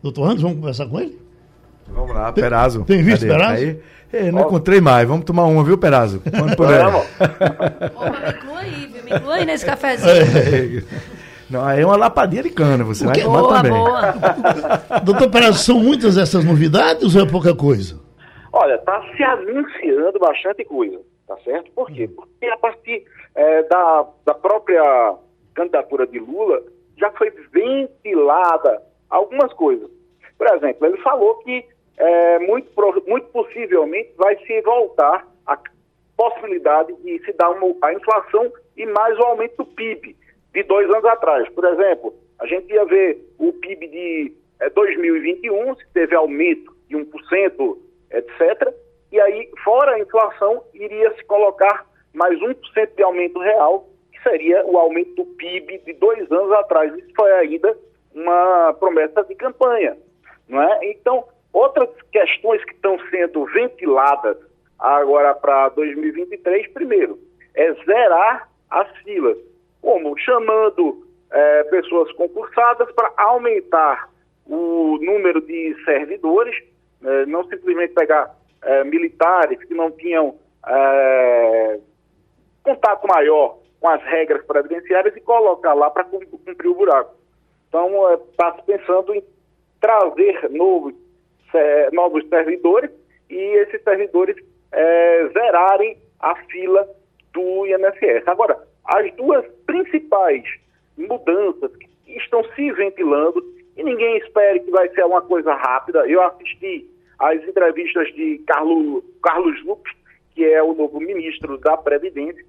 [0.00, 1.18] doutor Ramos, vamos conversar com ele?
[1.92, 2.84] Vamos lá, Perazo.
[2.84, 3.38] Tem visto Cadê?
[3.38, 3.62] Perazo?
[3.62, 3.80] Aí?
[4.12, 5.06] É, não encontrei mais.
[5.06, 6.20] Vamos tomar uma, viu, Perazo?
[6.20, 6.84] Quando puder.
[7.94, 9.04] Opa, me inclua aí, viu?
[9.04, 10.10] Me inclua aí nesse cafezinho.
[10.10, 11.10] É.
[11.50, 13.72] Não, aí é uma lapadinha de cana, você vai tomar boa, também.
[13.72, 15.00] Boa.
[15.02, 18.00] Doutor Perazo, são muitas essas novidades ou é pouca coisa?
[18.52, 21.70] Olha, está se anunciando bastante coisa, tá certo?
[21.72, 22.06] Por quê?
[22.06, 25.14] Porque a partir é, da, da própria
[25.54, 26.62] candidatura de Lula,
[26.96, 29.90] já foi ventilada algumas coisas.
[30.38, 31.64] Por exemplo, ele falou que
[32.00, 32.70] é, muito,
[33.06, 35.58] muito possivelmente vai se voltar a
[36.16, 40.16] possibilidade de se dar uma, a inflação e mais o aumento do PIB
[40.54, 41.48] de dois anos atrás.
[41.50, 46.96] Por exemplo, a gente ia ver o PIB de é, 2021, se teve aumento de
[46.96, 47.78] 1%,
[48.12, 48.74] etc.
[49.12, 52.56] E aí, fora a inflação, iria se colocar mais 1%
[52.96, 53.86] de aumento real
[54.22, 56.94] seria o aumento do PIB de dois anos atrás.
[56.96, 57.76] Isso foi ainda
[58.14, 59.96] uma promessa de campanha.
[60.48, 60.90] Não é?
[60.90, 64.36] Então, outras questões que estão sendo ventiladas
[64.78, 67.18] agora para 2023, primeiro,
[67.54, 69.36] é zerar as filas.
[69.82, 70.16] Como?
[70.18, 74.10] Chamando é, pessoas concursadas para aumentar
[74.50, 76.56] o número de servidores,
[77.04, 80.36] eh, não simplesmente pegar eh, militares que não tinham
[80.66, 81.80] eh,
[82.62, 87.14] contato maior com as regras previdenciárias e colocar lá para cumprir o buraco.
[87.68, 89.22] Então, está se pensando em
[89.80, 90.94] trazer novos,
[91.92, 92.90] novos servidores
[93.28, 94.36] e esses servidores
[95.32, 96.88] zerarem a fila
[97.32, 98.26] do INSS.
[98.26, 100.44] Agora, as duas principais
[100.96, 103.42] mudanças que estão se ventilando
[103.76, 106.06] e ninguém espere que vai ser uma coisa rápida.
[106.06, 106.86] Eu assisti
[107.18, 109.90] às entrevistas de Carlos, Carlos Lupe,
[110.34, 112.44] que é o novo ministro da Previdência.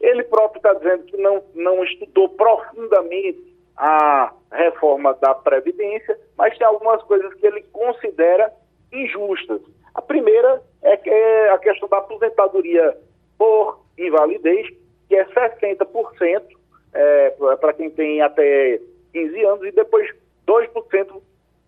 [0.00, 3.49] Ele próprio está dizendo que não, não estudou profundamente
[3.80, 8.52] a reforma da Previdência, mas tem algumas coisas que ele considera
[8.92, 9.62] injustas.
[9.94, 12.94] A primeira é, que é a questão da aposentadoria
[13.38, 14.68] por invalidez,
[15.08, 16.42] que é 60%
[16.92, 18.78] é, para quem tem até
[19.14, 20.10] 15 anos, e depois
[20.46, 21.22] 2%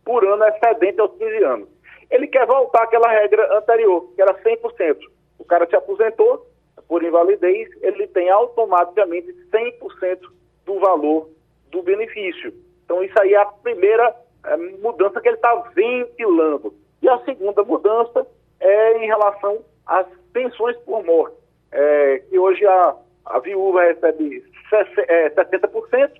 [0.04, 1.68] por ano excedente aos 15 anos.
[2.10, 4.98] Ele quer voltar àquela regra anterior, que era 100%.
[5.38, 6.46] O cara se aposentou
[6.86, 10.18] por invalidez, ele tem automaticamente 100%
[10.66, 11.30] do valor
[11.72, 12.54] do benefício.
[12.84, 16.74] Então, isso aí é a primeira é, mudança que ele está ventilando.
[17.00, 18.24] E a segunda mudança
[18.60, 21.36] é em relação às pensões por morte,
[21.72, 22.94] é, que hoje a,
[23.26, 26.10] a viúva recebe 60%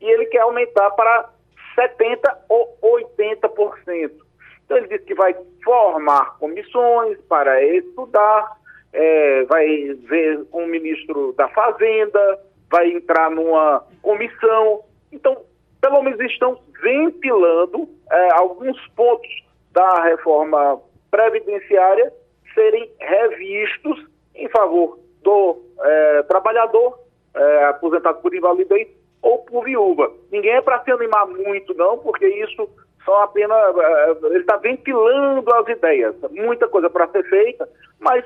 [0.00, 1.30] e ele quer aumentar para
[1.76, 4.12] 70% ou 80%.
[4.64, 8.56] Então ele disse que vai formar comissões para estudar,
[8.92, 9.66] é, vai
[10.04, 12.38] ver o ministro da Fazenda,
[12.70, 14.82] vai entrar numa comissão.
[15.12, 15.42] Então,
[15.80, 19.28] pelo menos estão ventilando é, alguns pontos
[19.72, 22.12] da reforma previdenciária
[22.54, 26.98] serem revistos em favor do é, trabalhador
[27.34, 28.88] é, aposentado por invalidez
[29.22, 30.12] ou por viúva.
[30.30, 32.68] Ninguém é para se animar muito, não, porque isso
[33.04, 33.58] só apenas.
[33.76, 36.14] É, ele está ventilando as ideias.
[36.30, 38.24] Muita coisa para ser feita, mas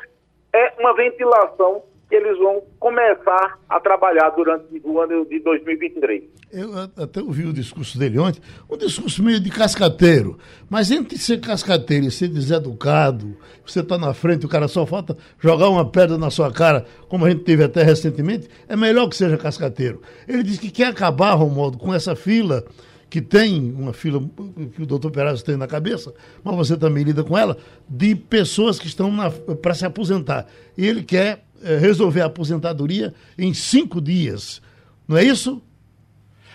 [0.53, 6.25] é uma ventilação que eles vão começar a trabalhar durante o ano de 2023.
[6.53, 8.39] Eu até ouvi o discurso dele ontem,
[8.71, 10.37] um discurso meio de cascateiro,
[10.69, 15.17] mas entre ser cascateiro e ser deseducado, você está na frente, o cara só falta
[15.39, 19.17] jogar uma pedra na sua cara, como a gente teve até recentemente, é melhor que
[19.17, 20.03] seja cascateiro.
[20.29, 22.63] Ele diz que quer acabar, Romualdo, com essa fila
[23.09, 24.23] que tem uma fila
[24.75, 26.13] que o doutor Perazzo tem na cabeça,
[26.45, 27.57] mas você também lida com ela,
[27.89, 29.11] de pessoas que estão
[29.63, 30.47] para se aposentar.
[30.77, 34.61] E ele quer resolver a aposentadoria em cinco dias.
[35.07, 35.63] Não é isso?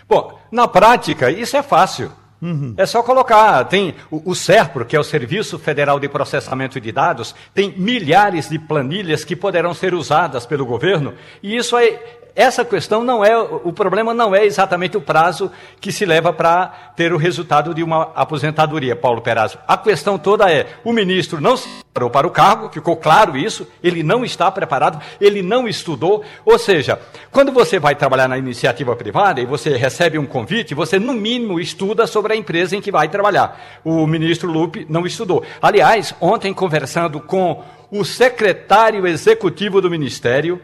[0.08, 2.10] Bom, na prática, isso é fácil.
[2.40, 2.74] Uhum.
[2.76, 6.92] É só colocar, tem o, o SERPRO, que é o Serviço Federal de Processamento de
[6.92, 12.00] Dados, tem milhares de planilhas que poderão ser usadas pelo governo, e isso é,
[12.38, 16.68] essa questão não é, o problema não é exatamente o prazo que se leva para
[16.94, 19.58] ter o resultado de uma aposentadoria, Paulo Perazzo.
[19.66, 23.66] A questão toda é, o ministro não se preparou para o cargo, ficou claro isso,
[23.82, 27.00] ele não está preparado, ele não estudou, ou seja,
[27.32, 31.58] quando você vai trabalhar na iniciativa privada e você recebe um convite, você no mínimo
[31.58, 33.80] estuda sobre a empresa em que vai trabalhar.
[33.84, 35.42] O ministro Lupe não estudou.
[35.60, 40.62] Aliás, ontem conversando com o secretário executivo do ministério,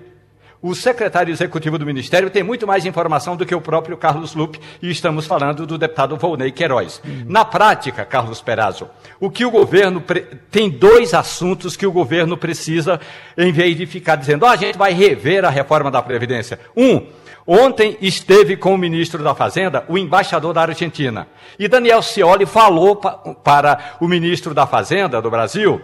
[0.64, 4.58] o secretário executivo do Ministério tem muito mais informação do que o próprio Carlos Lupe,
[4.80, 7.02] e estamos falando do deputado Volney Queiroz.
[7.04, 7.26] Uhum.
[7.28, 8.88] Na prática, Carlos Perazzo,
[9.20, 10.00] o que o governo.
[10.00, 10.22] Pre...
[10.50, 12.98] Tem dois assuntos que o governo precisa,
[13.36, 16.58] em vez de ficar dizendo, oh, a gente vai rever a reforma da Previdência.
[16.74, 17.08] Um,
[17.46, 21.28] Ontem esteve com o ministro da Fazenda, o embaixador da Argentina.
[21.58, 23.12] E Daniel Scioli falou pa
[23.44, 25.78] para o ministro da Fazenda do Brasil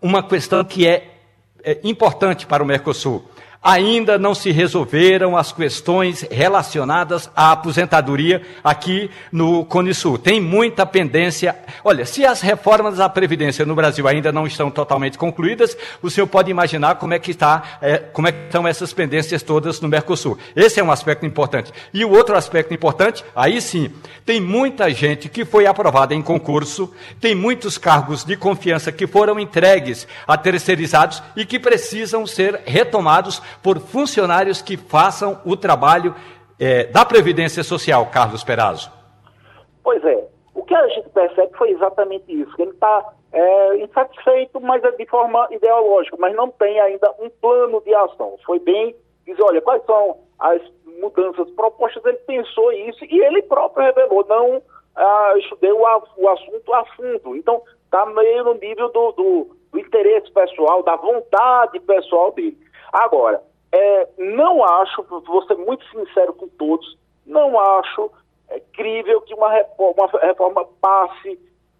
[0.00, 1.10] uma questão que é,
[1.64, 3.28] é importante para o Mercosul
[3.62, 10.18] ainda não se resolveram as questões relacionadas à aposentadoria aqui no Cone Sul.
[10.18, 11.56] Tem muita pendência.
[11.84, 16.26] Olha, se as reformas da Previdência no Brasil ainda não estão totalmente concluídas, o senhor
[16.26, 19.88] pode imaginar como é que está, é, como é que estão essas pendências todas no
[19.88, 20.36] Mercosul.
[20.56, 21.72] Esse é um aspecto importante.
[21.94, 23.92] E o outro aspecto importante, aí sim,
[24.26, 29.38] tem muita gente que foi aprovada em concurso, tem muitos cargos de confiança que foram
[29.38, 36.14] entregues a terceirizados e que precisam ser retomados por funcionários que façam o trabalho
[36.58, 38.90] é, da Previdência Social, Carlos Perazzo?
[39.82, 40.24] Pois é.
[40.54, 42.52] O que a gente percebe foi exatamente isso.
[42.58, 47.80] Ele está é, insatisfeito, mas é de forma ideológica, mas não tem ainda um plano
[47.80, 48.36] de ação.
[48.44, 48.94] Foi bem
[49.26, 50.60] dizer, olha, quais são as
[51.00, 54.62] mudanças propostas, ele pensou isso e ele próprio revelou, não
[54.94, 57.36] ah, estudei o, o, assunto a fundo.
[57.36, 62.58] Então, está meio no nível do, do, do interesse pessoal, da vontade pessoal dele.
[62.92, 68.10] Agora, é, não acho, vou ser muito sincero com todos, não acho
[68.52, 71.38] é crível que uma reforma, uma reforma passe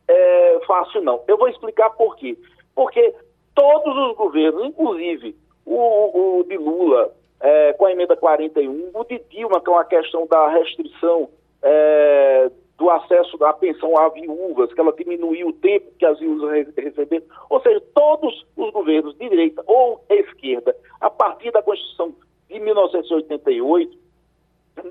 [0.08, 1.22] é, fácil, não.
[1.28, 2.36] Eu vou explicar por quê.
[2.74, 3.14] Porque
[3.54, 9.18] todos os governos, inclusive o, o de Lula, é, com a emenda 41, o de
[9.30, 11.28] Dilma, com a questão da restrição
[11.62, 16.66] é, do acesso à pensão a viúvas, que ela diminuiu o tempo que as viúvas
[16.76, 17.24] receberam.
[17.48, 22.14] Ou seja, todos os governos de direita ou esquerda, a partir da Constituição
[22.48, 23.98] de 1988,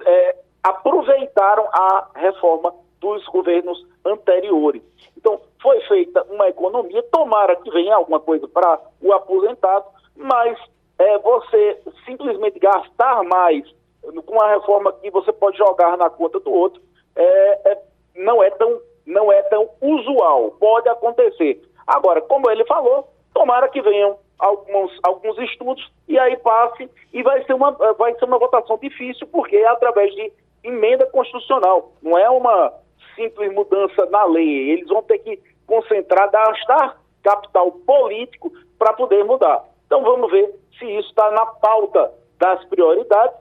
[0.05, 4.81] é, aproveitaram a reforma dos governos anteriores.
[5.17, 10.57] Então, foi feita uma economia, tomara que venha alguma coisa para o aposentado, mas
[10.97, 13.67] é, você simplesmente gastar mais
[14.01, 16.81] com uma reforma que você pode jogar na conta do outro,
[17.15, 17.77] é, é,
[18.15, 20.51] não, é tão, não é tão usual.
[20.59, 21.61] Pode acontecer.
[21.87, 27.43] Agora, como ele falou, tomara que venham alguns, alguns estudos e aí passe e vai
[27.45, 30.31] ser, uma, vai ser uma votação difícil, porque é através de
[30.63, 32.73] emenda constitucional, não é uma
[33.15, 34.71] simples mudança na lei.
[34.71, 39.63] Eles vão ter que concentrar, gastar capital político para poder mudar.
[39.85, 43.35] Então vamos ver se isso está na pauta das prioridades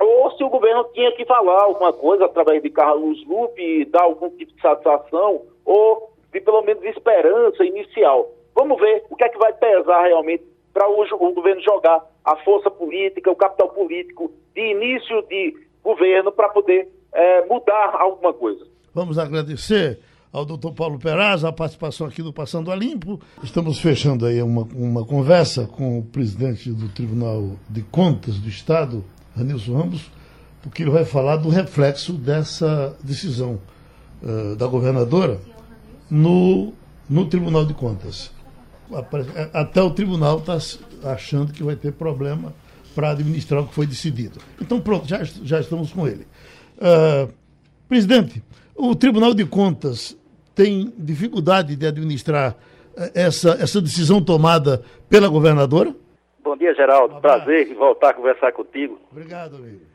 [0.00, 4.30] ou se o governo tinha que falar alguma coisa através de Carlos Lupe, dar algum
[4.30, 8.30] tipo de satisfação, ou de pelo menos esperança inicial.
[8.54, 12.36] Vamos ver o que é que vai pesar realmente para o, o, governo jogar a
[12.38, 18.66] força política, o capital político de início de governo para poder é, mudar alguma coisa.
[18.94, 19.98] Vamos agradecer
[20.32, 23.20] ao doutor Paulo Peraz a participação aqui do Passando a Limpo.
[23.42, 29.04] Estamos fechando aí uma, uma conversa com o presidente do Tribunal de Contas do Estado,
[29.36, 30.10] Anilson Ramos,
[30.62, 33.60] porque ele vai falar do reflexo dessa decisão
[34.22, 35.40] uh, da governadora
[36.10, 36.72] no,
[37.08, 38.30] no Tribunal de Contas.
[39.52, 40.58] Até o tribunal está
[41.12, 42.52] achando que vai ter problema
[42.92, 44.40] para administrar o que foi decidido.
[44.60, 46.26] Então, pronto, já, já estamos com ele.
[46.76, 47.32] Uh,
[47.88, 48.42] presidente,
[48.74, 50.16] o Tribunal de Contas
[50.56, 52.56] tem dificuldade de administrar
[53.14, 55.94] essa, essa decisão tomada pela governadora?
[56.50, 57.14] Bom dia, Geraldo.
[57.14, 58.98] Um Prazer em voltar a conversar contigo.
[59.12, 59.86] Obrigado, amigo.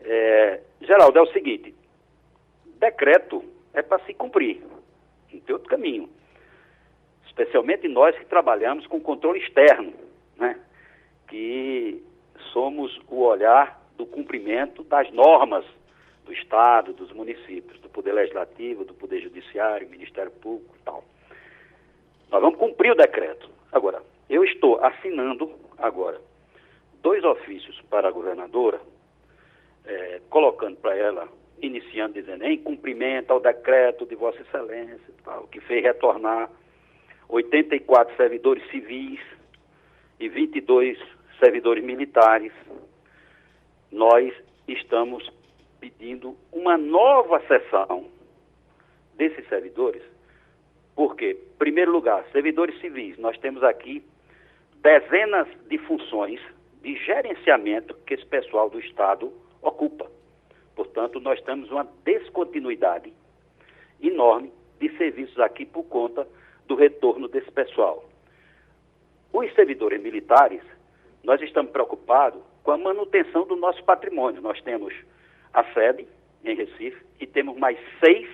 [0.00, 1.74] É, Geraldo, é o seguinte:
[2.78, 4.62] decreto é para se cumprir.
[5.30, 6.08] Não tem outro caminho.
[7.26, 9.92] Especialmente nós que trabalhamos com controle externo,
[10.38, 10.58] né?
[11.28, 12.02] que
[12.50, 15.66] somos o olhar do cumprimento das normas
[16.24, 21.04] do Estado, dos municípios, do Poder Legislativo, do Poder Judiciário, Ministério Público e tal.
[22.30, 23.50] Nós vamos cumprir o decreto.
[23.70, 26.20] Agora, eu estou assinando agora
[27.02, 28.80] dois ofícios para a governadora,
[29.84, 31.28] é, colocando para ela,
[31.60, 36.50] iniciando, dizendo em cumprimento ao decreto de Vossa Excelência, tal, que fez retornar
[37.28, 39.20] 84 servidores civis
[40.18, 40.98] e 22
[41.38, 42.52] servidores militares,
[43.90, 44.32] nós
[44.68, 45.30] estamos
[45.80, 48.08] pedindo uma nova sessão
[49.16, 50.02] desses servidores,
[50.94, 54.04] porque, em primeiro lugar, servidores civis, nós temos aqui
[54.82, 56.40] dezenas de funções
[56.82, 60.10] de gerenciamento que esse pessoal do Estado ocupa.
[60.74, 63.12] Portanto, nós temos uma descontinuidade
[64.02, 66.26] enorme de serviços aqui por conta
[66.66, 68.08] do retorno desse pessoal.
[69.32, 70.62] Os servidores militares,
[71.22, 74.40] nós estamos preocupados com a manutenção do nosso patrimônio.
[74.40, 74.94] Nós temos
[75.52, 76.06] a sede
[76.44, 78.28] em Recife e temos mais seis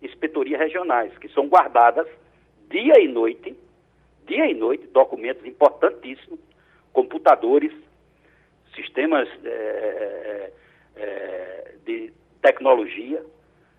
[0.00, 2.06] inspetorias regionais que são guardadas
[2.70, 3.56] dia e noite
[4.26, 6.38] dia e noite, documentos importantíssimos,
[6.92, 7.72] computadores,
[8.74, 10.52] sistemas é,
[10.96, 13.24] é, de tecnologia,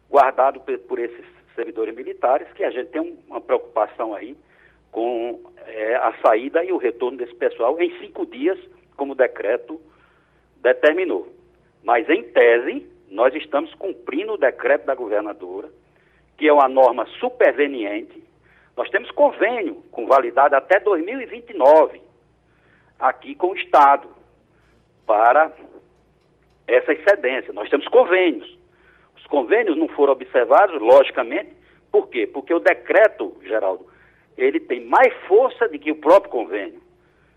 [0.10, 1.26] guardado por, esses
[1.56, 4.38] servidores militares, que a gente tem uma preocupação aí
[4.92, 8.60] com é, a saída e o retorno desse pessoal em cinco dias,
[8.96, 9.82] como o decreto
[10.62, 11.28] determinou.
[11.84, 15.70] Mas, em tese, nós estamos cumprindo o decreto da governadora,
[16.38, 18.24] que é uma norma superveniente,
[18.76, 22.02] nós temos convênio com validade até 2029
[23.00, 24.08] aqui com o Estado
[25.06, 25.52] para
[26.68, 27.54] essa excedência.
[27.54, 28.58] Nós temos convênios.
[29.18, 31.54] Os convênios não foram observados, logicamente,
[31.92, 32.26] por quê?
[32.26, 33.86] Porque o decreto, Geraldo,
[34.38, 36.82] ele tem mais força do que o próprio convênio.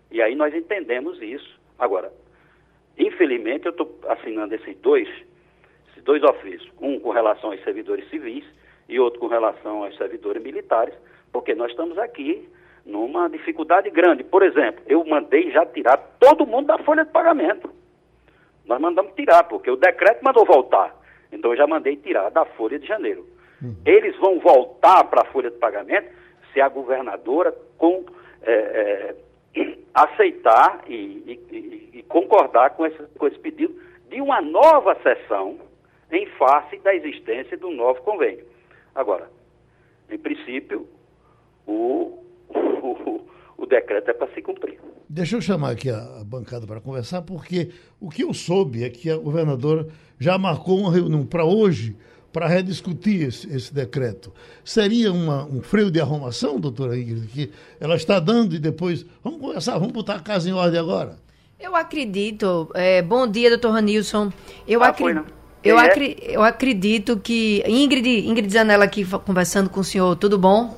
[0.09, 1.59] E aí nós entendemos isso.
[1.77, 2.11] Agora,
[2.97, 5.07] infelizmente, eu estou assinando esses dois,
[5.91, 8.45] esses dois ofícios, um com relação aos servidores civis
[8.89, 10.95] e outro com relação aos servidores militares,
[11.37, 12.49] porque nós estamos aqui
[12.83, 14.23] numa dificuldade grande.
[14.23, 17.69] Por exemplo, eu mandei já tirar todo mundo da folha de pagamento.
[18.65, 20.95] Nós mandamos tirar, porque o decreto mandou voltar.
[21.31, 23.23] Então eu já mandei tirar da folha de janeiro.
[23.61, 23.75] Uhum.
[23.85, 26.09] Eles vão voltar para a folha de pagamento
[26.51, 28.03] se a governadora com,
[28.41, 29.15] é,
[29.55, 33.79] é, aceitar e, e, e, concordar com esse, com esse pedido
[34.09, 35.59] de uma nova sessão
[36.11, 38.43] em face da existência do novo convênio.
[38.95, 39.29] Agora,
[40.09, 40.87] em princípio,
[41.67, 43.21] o, o,
[43.57, 44.79] o decreto é para se cumprir.
[45.09, 48.89] Deixa eu chamar aqui a, a bancada para conversar, porque o que eu soube é
[48.89, 49.87] que a governadora
[50.19, 51.95] já marcou uma reunião para hoje
[52.31, 54.33] para rediscutir esse, esse, decreto.
[54.63, 59.05] Seria uma, um freio de arrumação, doutora Ingrid, que ela está dando e depois.
[59.23, 61.17] Vamos conversar, vamos botar a casa em ordem agora.
[61.59, 62.69] Eu acredito.
[62.75, 64.31] É, bom dia, doutor Ranilson.
[64.67, 65.19] Eu, ah, acri...
[65.63, 65.85] eu, é?
[65.85, 66.17] acri...
[66.21, 67.63] eu acredito que.
[67.65, 70.77] Ingrid, Ingrid Zanella aqui conversando com o senhor, tudo bom?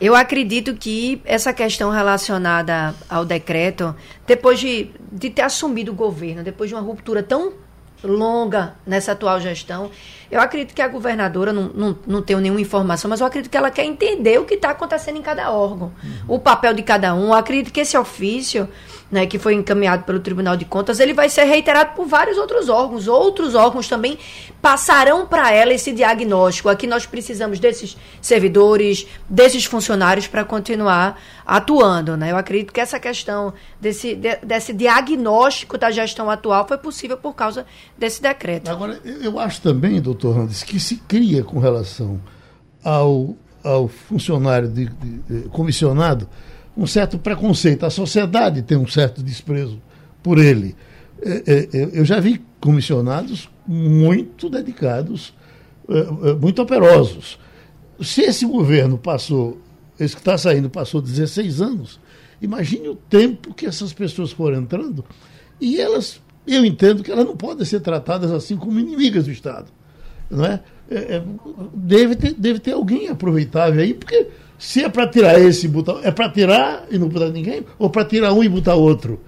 [0.00, 3.94] Eu acredito que essa questão relacionada ao decreto,
[4.26, 7.52] depois de, de ter assumido o governo, depois de uma ruptura tão
[8.02, 9.90] longa nessa atual gestão,
[10.30, 13.56] eu acredito que a governadora, não, não, não tenho nenhuma informação, mas eu acredito que
[13.56, 16.36] ela quer entender o que está acontecendo em cada órgão, uhum.
[16.36, 17.28] o papel de cada um.
[17.28, 18.68] Eu acredito que esse ofício
[19.10, 22.68] né, que foi encaminhado pelo Tribunal de Contas, ele vai ser reiterado por vários outros
[22.68, 23.08] órgãos.
[23.08, 24.16] Outros órgãos também
[24.62, 26.68] passarão para ela esse diagnóstico.
[26.68, 32.16] Aqui nós precisamos desses servidores, desses funcionários para continuar atuando.
[32.16, 32.30] Né?
[32.30, 37.34] Eu acredito que essa questão desse, de, desse diagnóstico da gestão atual foi possível por
[37.34, 37.66] causa
[37.98, 38.70] desse decreto.
[38.70, 42.20] Agora, eu acho também, doutor Randes, que se cria com relação
[42.82, 46.28] ao, ao funcionário de, de, de comissionado
[46.76, 47.84] um certo preconceito.
[47.84, 49.80] A sociedade tem um certo desprezo
[50.22, 50.74] por ele.
[51.22, 55.34] É, é, eu já vi comissionados muito dedicados,
[55.88, 57.38] é, muito operosos.
[58.00, 59.60] Se esse governo passou,
[59.98, 62.00] esse que está saindo passou 16 anos,
[62.40, 65.04] imagine o tempo que essas pessoas foram entrando
[65.60, 69.70] e elas, eu entendo que elas não podem ser tratadas assim como inimigas do Estado.
[70.30, 70.60] Não é?
[70.90, 71.22] é
[71.74, 74.28] deve, ter, deve ter alguém aproveitável aí, porque
[74.58, 76.00] se é para tirar esse e botar.
[76.02, 77.64] É para tirar e não botar ninguém?
[77.78, 79.18] Ou para tirar um e botar outro?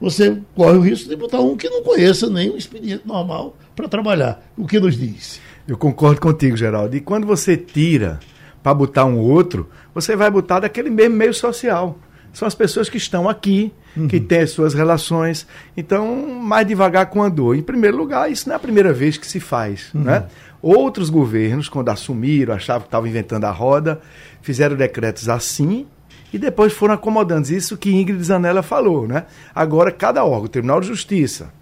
[0.00, 3.88] Você corre o risco de botar um que não conheça nem o expediente normal para
[3.88, 4.42] trabalhar.
[4.56, 5.40] O que nos diz?
[5.66, 6.96] Eu concordo contigo, Geraldo.
[6.96, 8.18] E quando você tira
[8.62, 11.98] para botar um outro, você vai botar daquele mesmo meio social.
[12.32, 14.06] São as pessoas que estão aqui, uhum.
[14.06, 15.46] que têm as suas relações.
[15.76, 17.56] Então, mais devagar com a dor.
[17.56, 19.90] Em primeiro lugar, isso não é a primeira vez que se faz.
[19.92, 20.02] Uhum.
[20.02, 20.24] Né?
[20.60, 24.00] Outros governos, quando assumiram, achavam que estavam inventando a roda,
[24.42, 25.86] fizeram decretos assim
[26.32, 27.52] e depois foram acomodando.
[27.52, 29.24] Isso que Ingrid Zanella falou, né?
[29.54, 31.52] Agora, cada órgão, Tribunal de Justiça,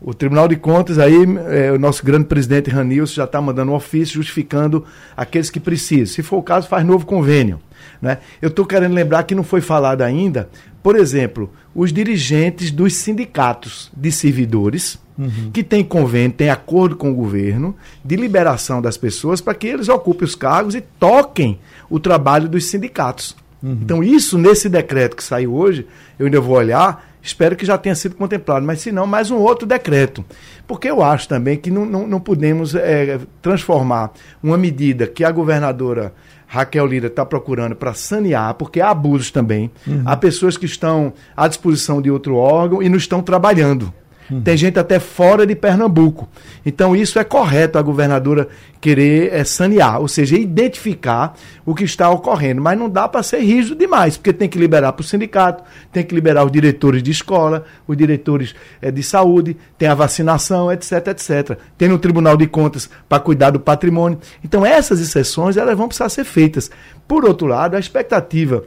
[0.00, 1.14] o Tribunal de Contas, aí
[1.48, 4.84] é, o nosso grande presidente Ranilson já está mandando um ofício justificando
[5.16, 6.14] aqueles que precisam.
[6.14, 7.60] Se for o caso, faz novo convênio.
[8.00, 8.18] Né?
[8.40, 10.48] Eu estou querendo lembrar que não foi falado ainda,
[10.82, 15.50] por exemplo, os dirigentes dos sindicatos de servidores, uhum.
[15.52, 17.74] que têm convênio, têm acordo com o governo
[18.04, 22.66] de liberação das pessoas para que eles ocupem os cargos e toquem o trabalho dos
[22.66, 23.34] sindicatos.
[23.62, 23.78] Uhum.
[23.82, 25.86] Então, isso nesse decreto que saiu hoje,
[26.18, 29.36] eu ainda vou olhar, espero que já tenha sido contemplado, mas se não, mais um
[29.36, 30.24] outro decreto.
[30.66, 34.12] Porque eu acho também que não, não, não podemos é, transformar
[34.42, 36.12] uma medida que a governadora
[36.46, 39.70] Raquel Lira está procurando para sanear, porque há abusos também.
[39.86, 40.02] Uhum.
[40.04, 43.92] Há pessoas que estão à disposição de outro órgão e não estão trabalhando.
[44.30, 44.40] Uhum.
[44.40, 46.28] Tem gente até fora de Pernambuco.
[46.64, 48.48] Então, isso é correto a governadora
[48.80, 52.60] querer é, sanear, ou seja, identificar o que está ocorrendo.
[52.60, 55.62] Mas não dá para ser rígido demais, porque tem que liberar para o sindicato,
[55.92, 60.70] tem que liberar os diretores de escola, os diretores é, de saúde, tem a vacinação,
[60.72, 61.58] etc, etc.
[61.78, 64.18] Tem no Tribunal de Contas para cuidar do patrimônio.
[64.44, 66.70] Então, essas exceções elas vão precisar ser feitas.
[67.06, 68.64] Por outro lado, a expectativa.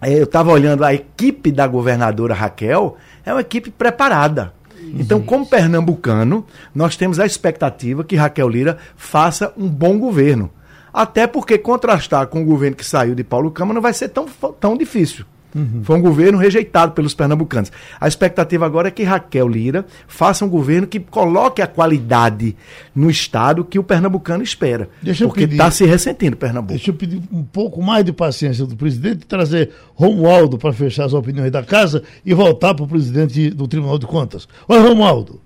[0.00, 4.52] É, eu estava olhando a equipe da governadora Raquel, é uma equipe preparada
[4.98, 10.50] então, como pernambucano, nós temos a expectativa que Raquel Lira faça um bom governo.
[10.92, 14.26] Até porque contrastar com o governo que saiu de Paulo Câmara não vai ser tão,
[14.60, 15.24] tão difícil.
[15.54, 15.82] Uhum.
[15.84, 17.70] Foi um governo rejeitado pelos pernambucanos.
[18.00, 22.56] A expectativa agora é que Raquel Lira faça um governo que coloque a qualidade
[22.94, 24.88] no Estado que o pernambucano espera.
[25.02, 26.72] Deixa porque está se ressentindo Pernambuco.
[26.72, 31.12] Deixa eu pedir um pouco mais de paciência do presidente, trazer Romualdo para fechar as
[31.12, 34.48] opiniões da casa e voltar para o presidente do Tribunal de Contas.
[34.66, 35.40] Oi, Romualdo.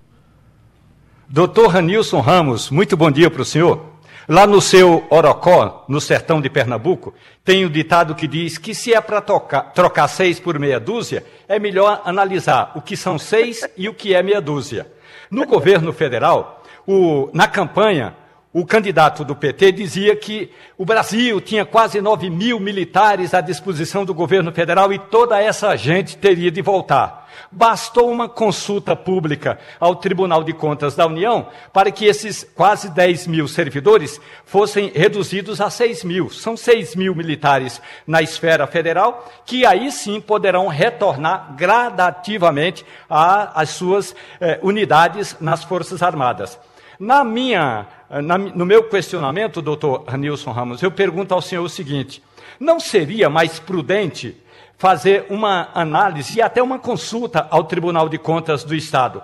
[1.29, 3.96] Doutor Ranilson Ramos, muito bom dia para o senhor.
[4.29, 7.13] Lá no seu Orocó, no sertão de Pernambuco,
[7.45, 11.23] tem o um ditado que diz que se é para trocar seis por meia dúzia,
[11.47, 14.85] é melhor analisar o que são seis e o que é meia dúzia.
[15.31, 18.17] No governo federal, o, na campanha,
[18.51, 24.03] o candidato do PT dizia que o Brasil tinha quase 9 mil militares à disposição
[24.03, 27.26] do governo federal e toda essa gente teria de voltar.
[27.51, 33.27] Bastou uma consulta pública ao Tribunal de Contas da União para que esses quase 10
[33.27, 36.29] mil servidores fossem reduzidos a 6 mil.
[36.29, 44.15] São 6 mil militares na esfera federal, que aí sim poderão retornar gradativamente às suas
[44.39, 46.59] eh, unidades nas Forças Armadas.
[46.99, 52.23] Na minha, na, no meu questionamento, doutor Nilson Ramos, eu pergunto ao senhor o seguinte:
[52.59, 54.35] não seria mais prudente
[54.77, 59.21] fazer uma análise e até uma consulta ao Tribunal de Contas do Estado?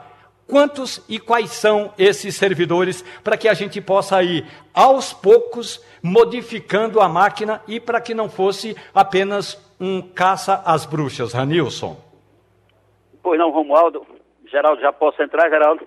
[0.47, 6.99] Quantos e quais são esses servidores para que a gente possa ir aos poucos modificando
[6.99, 11.97] a máquina e para que não fosse apenas um caça às bruxas, Ranilson?
[13.21, 14.05] Pois não, Romualdo.
[14.45, 15.85] Geraldo, já posso entrar, Geraldo?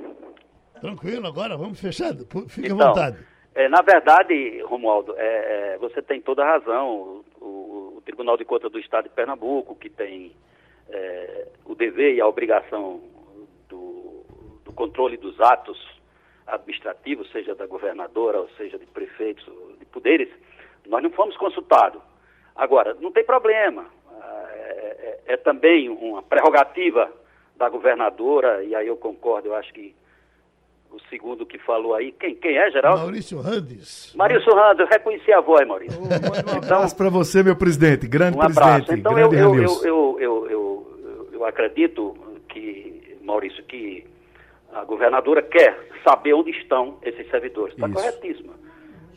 [0.81, 2.27] Tranquilo, agora vamos fechando.
[2.49, 3.19] Fique então, à vontade.
[3.55, 6.91] É, na verdade, Romualdo, é, é, você tem toda a razão.
[6.91, 7.76] O, o, o,
[8.07, 10.33] Tribunal de Contas do Estado de Pernambuco, que tem
[10.89, 13.01] é, o dever e a obrigação
[13.69, 14.25] do,
[14.65, 15.77] do, controle dos atos
[16.47, 19.45] administrativos, seja da governadora, ou seja de prefeitos,
[19.79, 20.29] de poderes,
[20.87, 22.01] nós não fomos consultados.
[22.55, 23.87] Agora, não tem problema.
[24.23, 27.13] É, é, é também uma prerrogativa
[27.57, 29.95] da governadora, e aí eu concordo, eu acho que
[30.97, 32.13] o segundo que falou aí.
[32.13, 33.03] Quem, quem é, Geraldo?
[33.03, 34.15] Maurício Randes.
[34.17, 36.01] Maurício Randes, eu reconheci a voz, Maurício.
[36.01, 38.07] Um então, abraço para você, meu presidente.
[38.07, 38.87] Grande um abraço.
[38.87, 39.01] presidente.
[39.01, 42.17] Então, eu, eu, eu, eu, eu, eu, eu acredito
[42.49, 44.05] que, Maurício, que
[44.73, 47.75] a governadora quer saber onde estão esses servidores.
[47.75, 48.55] Está corretíssima.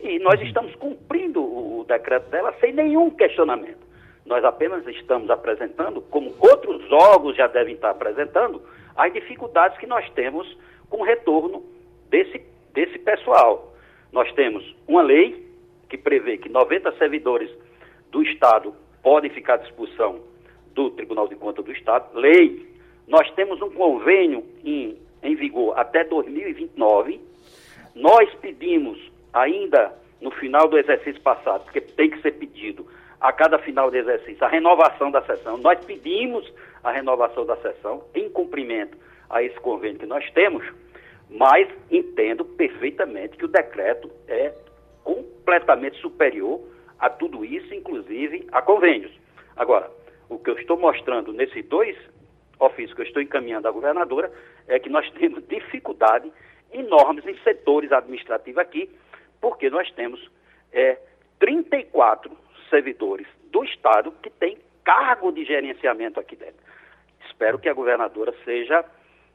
[0.01, 3.87] E nós estamos cumprindo o decreto dela sem nenhum questionamento.
[4.25, 8.61] Nós apenas estamos apresentando, como outros órgãos já devem estar apresentando,
[8.95, 10.47] as dificuldades que nós temos
[10.89, 11.63] com retorno
[12.09, 12.41] desse,
[12.73, 13.73] desse pessoal.
[14.11, 15.47] Nós temos uma lei
[15.87, 17.49] que prevê que 90 servidores
[18.11, 20.19] do Estado podem ficar à disposição
[20.73, 22.67] do Tribunal de Contas do Estado, lei.
[23.07, 27.19] Nós temos um convênio em, em vigor até 2029.
[27.95, 28.99] Nós pedimos
[29.33, 32.85] ainda no final do exercício passado, porque tem que ser pedido
[33.19, 35.57] a cada final de exercício, a renovação da sessão.
[35.57, 36.51] Nós pedimos
[36.83, 38.97] a renovação da sessão em cumprimento
[39.29, 40.65] a esse convênio que nós temos,
[41.29, 44.53] mas entendo perfeitamente que o decreto é
[45.03, 46.61] completamente superior
[46.97, 49.11] a tudo isso, inclusive a convênios.
[49.55, 49.89] Agora,
[50.27, 51.95] o que eu estou mostrando nesses dois
[52.59, 54.31] ofícios que eu estou encaminhando à governadora
[54.67, 56.31] é que nós temos dificuldade
[56.71, 58.89] enormes em setores administrativos aqui,
[59.41, 60.19] porque nós temos
[60.71, 60.97] é,
[61.39, 62.31] 34
[62.69, 66.59] servidores do Estado que têm cargo de gerenciamento aqui dentro.
[67.27, 68.83] Espero que a governadora seja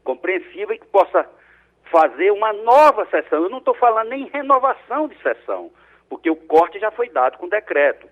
[0.04, 1.28] compreensiva e que possa
[1.90, 3.42] fazer uma nova sessão.
[3.42, 5.70] Eu não estou falando nem renovação de sessão,
[6.08, 8.06] porque o corte já foi dado com decreto.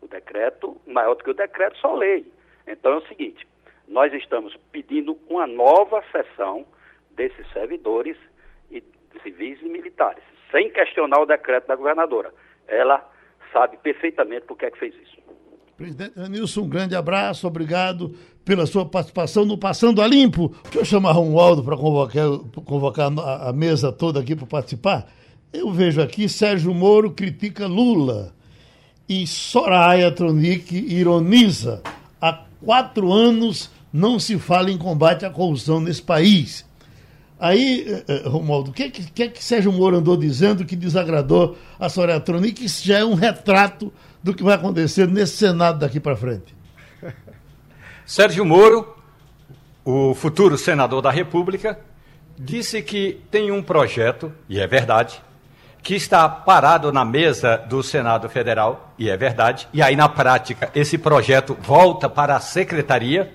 [0.00, 2.30] O decreto, maior do que o decreto, só lei.
[2.66, 3.46] Então é o seguinte:
[3.88, 6.64] nós estamos pedindo uma nova sessão
[7.12, 8.16] desses servidores
[8.70, 8.82] e
[9.22, 10.22] civis e militares,
[10.52, 12.32] sem questionar o decreto da governadora.
[12.68, 13.04] Ela
[13.52, 15.18] sabe perfeitamente por que é que fez isso.
[15.76, 18.10] Presidente Anilson, um grande abraço, obrigado
[18.48, 20.54] pela sua participação no Passando a Limpo.
[20.64, 22.26] Deixa eu chamar o Aldo para convocar,
[22.64, 25.06] convocar a, a mesa toda aqui para participar.
[25.52, 28.32] Eu vejo aqui Sérgio Moro critica Lula
[29.06, 31.82] e Soraya Tronic ironiza.
[32.18, 36.64] Há quatro anos não se fala em combate à corrupção nesse país.
[37.38, 41.54] Aí, eh, eh, Romualdo, o que, que, é que Sérgio Moro andou dizendo que desagradou
[41.78, 42.64] a Soraya Tronic?
[42.64, 43.92] Isso já é um retrato
[44.22, 46.57] do que vai acontecer nesse Senado daqui para frente.
[48.08, 48.96] Sérgio Moro,
[49.84, 51.78] o futuro senador da República,
[52.38, 55.22] disse que tem um projeto, e é verdade,
[55.82, 60.70] que está parado na mesa do Senado Federal, e é verdade, e aí na prática
[60.74, 63.30] esse projeto volta para a secretaria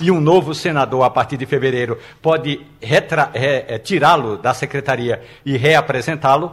[0.00, 6.52] e um novo senador, a partir de fevereiro, pode é, tirá-lo da secretaria e reapresentá-lo,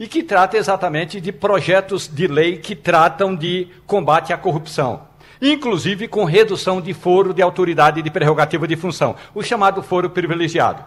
[0.00, 5.02] e que trata exatamente de projetos de lei que tratam de combate à corrupção,
[5.52, 10.82] inclusive com redução de foro de autoridade de prerrogativa de função, o chamado foro privilegiado.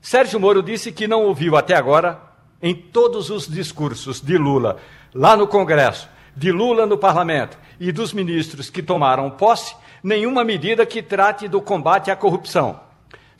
[0.00, 2.20] Sérgio Moro disse que não ouviu até agora,
[2.62, 4.76] em todos os discursos de Lula
[5.12, 10.86] lá no Congresso, de Lula no parlamento e dos ministros que tomaram posse, nenhuma medida
[10.86, 12.78] que trate do combate à corrupção.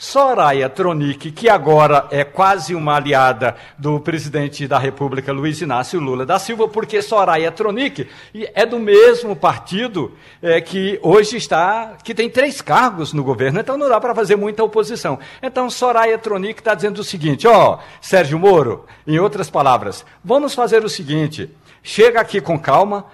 [0.02, 6.26] Soraya Tronic, que agora é quase uma aliada do presidente da República, Luiz Inácio Lula
[6.26, 10.10] da Silva, porque Soraya Tronic é do mesmo partido
[10.42, 14.34] é, que hoje está, que tem três cargos no governo, então não dá para fazer
[14.34, 15.20] muita oposição.
[15.40, 20.84] Então Soraya Tronic está dizendo o seguinte: ó, Sérgio Moro, em outras palavras, vamos fazer
[20.84, 21.48] o seguinte:
[21.80, 23.06] chega aqui com calma,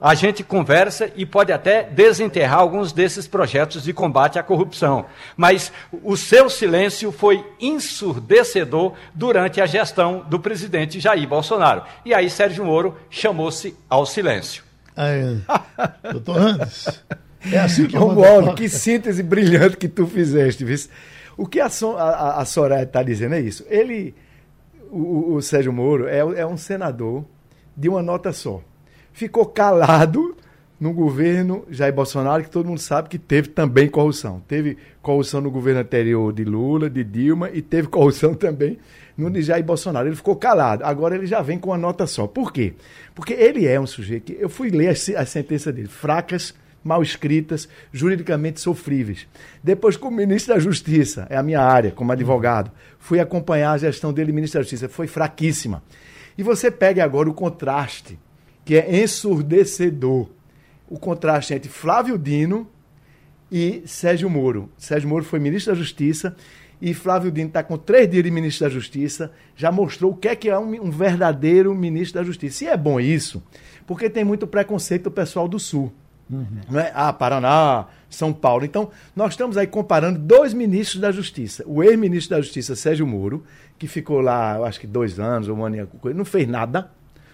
[0.00, 5.04] a gente conversa e pode até desenterrar alguns desses projetos de combate à corrupção.
[5.36, 5.70] Mas
[6.02, 11.82] o seu silêncio foi ensurdecedor durante a gestão do presidente Jair Bolsonaro.
[12.04, 14.64] E aí Sérgio Moro chamou-se ao silêncio.
[14.96, 15.38] Aí,
[16.10, 17.02] doutor Randes,
[17.52, 20.78] é assim que eu Romualdo, que síntese brilhante que tu fizeste, viu?
[21.36, 23.64] O que a, so, a, a Soraya está dizendo é isso.
[23.68, 24.14] Ele,
[24.90, 27.24] o, o Sérgio Moro, é, é um senador
[27.76, 28.62] de uma nota só
[29.12, 30.36] ficou calado
[30.80, 34.42] no governo Jair Bolsonaro, que todo mundo sabe que teve também corrupção.
[34.48, 38.78] Teve corrupção no governo anterior de Lula, de Dilma, e teve corrupção também
[39.16, 40.08] no de Jair Bolsonaro.
[40.08, 40.82] Ele ficou calado.
[40.84, 42.26] Agora ele já vem com uma nota só.
[42.26, 42.72] Por quê?
[43.14, 44.36] Porque ele é um sujeito que.
[44.40, 45.88] Eu fui ler a, a sentença dele.
[45.88, 49.28] Fracas, mal escritas, juridicamente sofríveis.
[49.62, 54.14] Depois, como ministro da Justiça, é a minha área, como advogado, fui acompanhar a gestão
[54.14, 54.88] dele, ministro da Justiça.
[54.88, 55.82] Foi fraquíssima.
[56.38, 58.18] E você pega agora o contraste
[58.70, 60.28] que é ensurdecedor.
[60.88, 62.68] O contraste entre Flávio Dino
[63.50, 64.70] e Sérgio Moro.
[64.78, 66.36] Sérgio Moro foi ministro da Justiça
[66.80, 70.28] e Flávio Dino está com três dias de ministro da Justiça, já mostrou o que
[70.28, 72.62] é que é um, um, verdadeiro ministro da Justiça.
[72.62, 73.42] E é bom isso,
[73.88, 75.92] porque tem muito preconceito do pessoal do Sul.
[76.30, 76.46] Uhum.
[76.70, 76.92] Não é?
[76.94, 78.64] Ah, Paraná, São Paulo.
[78.64, 81.64] Então, nós estamos aí comparando dois ministros da Justiça.
[81.66, 83.42] O ex-ministro da Justiça, Sérgio Moro,
[83.76, 86.88] que ficou lá, eu acho que dois anos, ou um ano, não fez nada,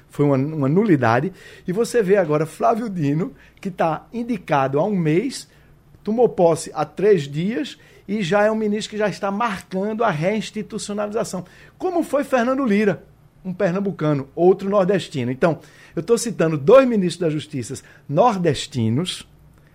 [0.09, 1.33] foi uma, uma nulidade.
[1.67, 5.49] E você vê agora Flávio Dino, que está indicado há um mês,
[6.03, 7.79] tomou posse há três dias
[8.09, 11.45] e já é um ministro que já está marcando a reinstitucionalização.
[11.77, 13.05] Como foi Fernando Lira,
[13.45, 15.31] um pernambucano, outro nordestino.
[15.31, 15.59] Então,
[15.95, 17.75] eu estou citando dois ministros da Justiça
[18.09, 19.29] nordestinos,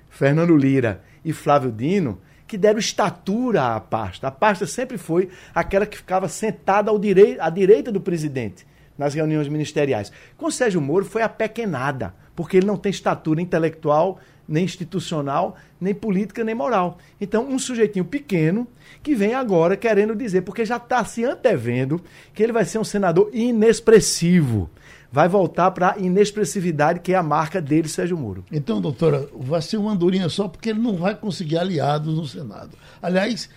[0.10, 4.28] Fernando Lira e Flávio Dino, que deram estatura à pasta.
[4.28, 8.66] A pasta sempre foi aquela que ficava sentada ao direi à direita do presidente
[9.02, 10.12] nas reuniões ministeriais.
[10.38, 16.44] Com Sérgio Moro foi apequenada, porque ele não tem estatura intelectual, nem institucional, nem política,
[16.44, 17.00] nem moral.
[17.20, 18.68] Então, um sujeitinho pequeno
[19.02, 22.00] que vem agora querendo dizer, porque já está se antevendo
[22.32, 24.70] que ele vai ser um senador inexpressivo.
[25.12, 28.46] Vai voltar para a inexpressividade, que é a marca dele, Sérgio Moro.
[28.52, 32.78] Então, doutora, vai ser uma andorinha só, porque ele não vai conseguir aliados no Senado.
[33.02, 33.50] Aliás,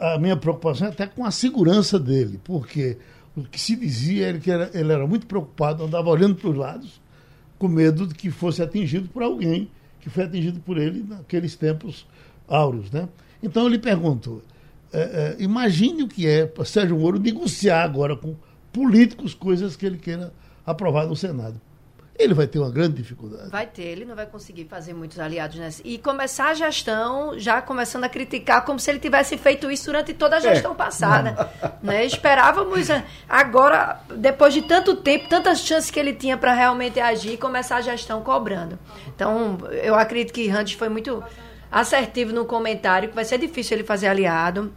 [0.00, 2.98] a minha preocupação é até com a segurança dele, porque
[3.36, 6.56] o que se dizia era que era, ele era muito preocupado, andava olhando para os
[6.56, 7.00] lados,
[7.58, 9.70] com medo de que fosse atingido por alguém
[10.00, 12.06] que foi atingido por ele naqueles tempos
[12.46, 12.90] áureos.
[12.90, 13.08] Né?
[13.42, 14.42] Então eu lhe pergunto,
[14.92, 18.34] é, é, imagine o que é para Sérgio Moro negociar agora com
[18.70, 20.32] políticos coisas que ele queira
[20.66, 21.58] aprovar no Senado
[22.16, 23.50] ele vai ter uma grande dificuldade.
[23.50, 25.82] Vai ter, ele não vai conseguir fazer muitos aliados nessa.
[25.84, 30.14] E começar a gestão já começando a criticar como se ele tivesse feito isso durante
[30.14, 30.42] toda a é.
[30.42, 30.74] gestão é.
[30.74, 31.50] passada.
[31.84, 32.06] Né?
[32.06, 37.36] Esperávamos eh, agora, depois de tanto tempo, tantas chances que ele tinha para realmente agir,
[37.36, 38.78] começar a gestão cobrando.
[39.14, 41.22] Então, eu acredito que Randes foi muito
[41.70, 44.72] assertivo no comentário, que vai ser difícil ele fazer aliado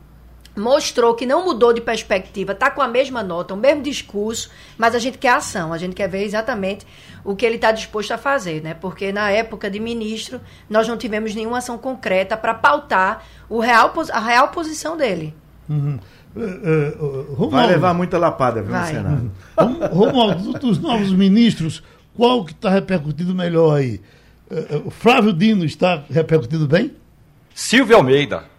[0.57, 4.95] mostrou que não mudou de perspectiva, está com a mesma nota, o mesmo discurso, mas
[4.95, 6.85] a gente quer ação, a gente quer ver exatamente
[7.23, 8.73] o que ele está disposto a fazer, né?
[8.73, 13.93] Porque na época de ministro, nós não tivemos nenhuma ação concreta para pautar o real,
[14.11, 15.33] a real posição dele.
[15.69, 15.99] Uhum.
[16.35, 18.93] Uh, uh, Vai levar muita lapada, viu, Vai.
[18.93, 19.31] Senado?
[19.59, 19.87] Uhum.
[19.91, 21.83] Romualdo, dos novos ministros,
[22.15, 24.01] qual que está repercutindo melhor aí?
[24.49, 26.95] Uh, Flávio Dino está repercutindo bem?
[27.53, 28.56] Silvio Almeida.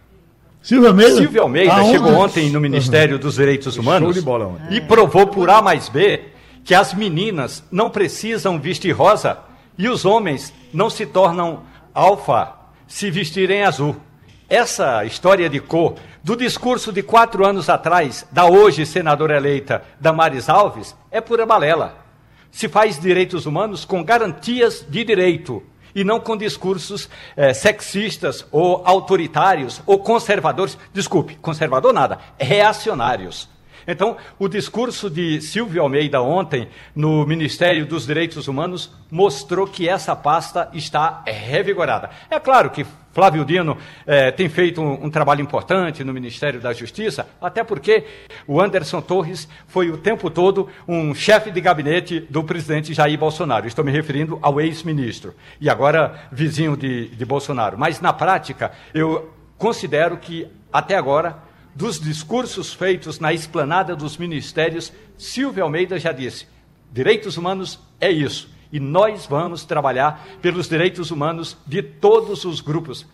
[0.69, 1.93] Silvio Almeida, Silvio Almeida Aonde?
[1.93, 6.25] chegou ontem no Ministério dos Direitos Humanos bola, e provou por A mais B
[6.63, 9.39] que as meninas não precisam vestir rosa
[9.79, 11.63] e os homens não se tornam
[11.95, 12.53] alfa
[12.87, 13.97] se vestirem azul.
[14.47, 20.51] Essa história de cor, do discurso de quatro anos atrás, da hoje senadora eleita Damares
[20.51, 21.97] Alves, é pura balela.
[22.51, 25.63] Se faz direitos humanos com garantias de direito
[25.95, 30.79] e não com discursos é, sexistas ou autoritários ou conservadores.
[30.93, 33.49] Desculpe, conservador nada, reacionários.
[33.91, 40.15] Então, o discurso de Silvio Almeida ontem no Ministério dos Direitos Humanos mostrou que essa
[40.15, 42.11] pasta está revigorada.
[42.29, 42.85] É claro que
[43.15, 48.05] Flávio Dino eh, tem feito um, um, trabalho importante no Ministério da Justiça, até porque
[48.47, 53.67] o Anderson Torres foi o tempo todo um chefe de gabinete do presidente Jair Bolsonaro.
[53.67, 57.79] Estou me referindo ao ex-ministro e agora vizinho de, de Bolsonaro.
[57.79, 61.48] Mas, na prática, eu considero que, até agora,
[61.79, 66.49] dos discursos feitos na esplanada dos ministérios, Silvio Almeida já disse:
[66.93, 68.51] direitos humanos é isso.
[68.73, 73.07] E nós vamos trabalhar pelos direitos humanos de todos os grupos.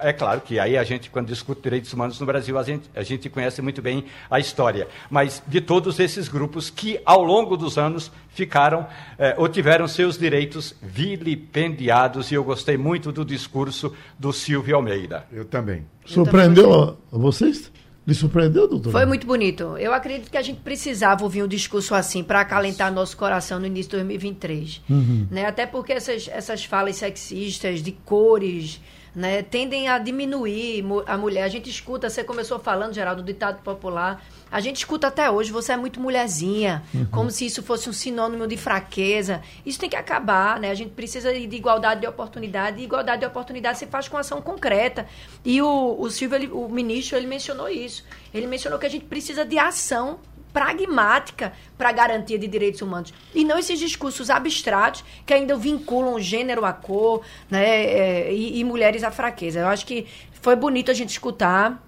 [0.00, 3.02] É claro que aí a gente, quando discute direitos humanos no Brasil, a gente, a
[3.04, 4.88] gente conhece muito bem a história.
[5.08, 8.86] Mas de todos esses grupos que, ao longo dos anos, ficaram
[9.16, 15.24] eh, ou tiveram seus direitos vilipendiados, e eu gostei muito do discurso do Silvio Almeida.
[15.30, 15.86] Eu também.
[16.04, 17.70] Surpreendeu a vocês?
[18.04, 18.90] Lhe surpreendeu, doutor?
[18.90, 19.76] Foi muito bonito.
[19.78, 23.66] Eu acredito que a gente precisava ouvir um discurso assim para acalentar nosso coração no
[23.66, 24.82] início de 2023.
[24.90, 25.26] Uhum.
[25.30, 25.46] Né?
[25.46, 28.80] Até porque essas, essas falas sexistas, de cores,
[29.14, 31.42] né, tendem a diminuir a mulher.
[31.42, 34.24] A gente escuta, você começou falando, Geraldo, do ditado popular.
[34.50, 37.06] A gente escuta até hoje, você é muito mulherzinha, uhum.
[37.06, 39.42] como se isso fosse um sinônimo de fraqueza.
[39.64, 40.70] Isso tem que acabar, né?
[40.70, 44.40] A gente precisa de igualdade de oportunidade, e igualdade de oportunidade se faz com ação
[44.40, 45.06] concreta.
[45.44, 48.04] E o, o Silvio, ele, o ministro, ele mencionou isso.
[48.32, 50.18] Ele mencionou que a gente precisa de ação
[50.52, 53.12] pragmática para a garantia de direitos humanos.
[53.34, 58.64] E não esses discursos abstratos que ainda vinculam gênero à cor né, é, e, e
[58.64, 59.60] mulheres à fraqueza.
[59.60, 60.06] Eu acho que
[60.40, 61.82] foi bonito a gente escutar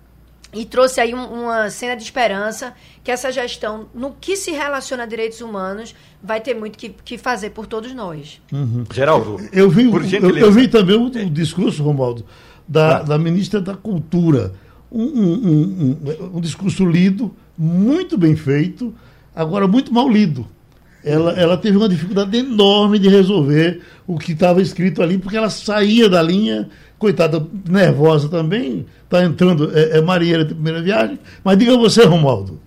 [0.55, 5.03] e trouxe aí um, uma cena de esperança que essa gestão, no que se relaciona
[5.03, 8.41] a direitos humanos, vai ter muito que, que fazer por todos nós.
[8.53, 8.85] Uhum.
[8.93, 12.25] Geraldo, eu vi, eu, eu, vi também o, o discurso, Romualdo,
[12.67, 13.03] da, ah.
[13.03, 14.55] da ministra da Cultura.
[14.91, 18.95] Um, um, um, um discurso lido, muito bem feito,
[19.35, 20.47] agora muito mal lido.
[21.05, 25.51] Ela, ela teve uma dificuldade enorme de resolver o que estava escrito ali, porque ela
[25.51, 31.19] saía da linha, coitada, nervosa também, está entrando, é, é marinheira de primeira viagem.
[31.45, 32.59] Mas diga você, Romualdo.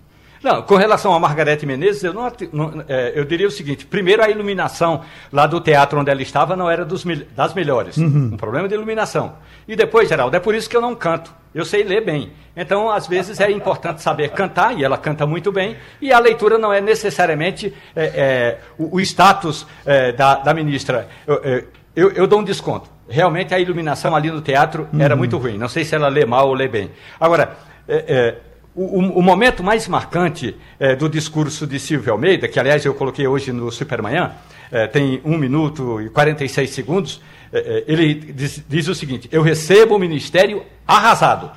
[0.42, 4.22] Não, com relação a Margarete Menezes, eu, não, não, é, eu diria o seguinte: primeiro,
[4.22, 7.96] a iluminação lá do teatro onde ela estava não era dos, das melhores.
[7.96, 8.30] Uhum.
[8.32, 9.34] Um problema de iluminação.
[9.66, 11.32] E depois, Geraldo, é por isso que eu não canto.
[11.54, 12.32] Eu sei ler bem.
[12.56, 16.58] Então, às vezes, é importante saber cantar, e ela canta muito bem, e a leitura
[16.58, 21.08] não é necessariamente é, é, o, o, status é, da, da, ministra.
[21.26, 21.64] Eu, é,
[21.96, 22.88] eu, eu, dou um desconto.
[23.08, 25.00] Realmente, a iluminação ali no teatro uhum.
[25.00, 25.56] era muito ruim.
[25.56, 26.90] Não sei se ela lê mal ou lê bem.
[27.18, 27.56] Agora.
[27.90, 28.36] É,
[28.78, 33.26] o, o, momento mais marcante é, do discurso de Silvio Almeida, que aliás eu coloquei
[33.26, 34.32] hoje no Supermanhã,
[34.70, 37.20] é, tem um minuto e 46 segundos,
[37.52, 41.50] é, ele diz, diz o seguinte: Eu recebo o ministério arrasado.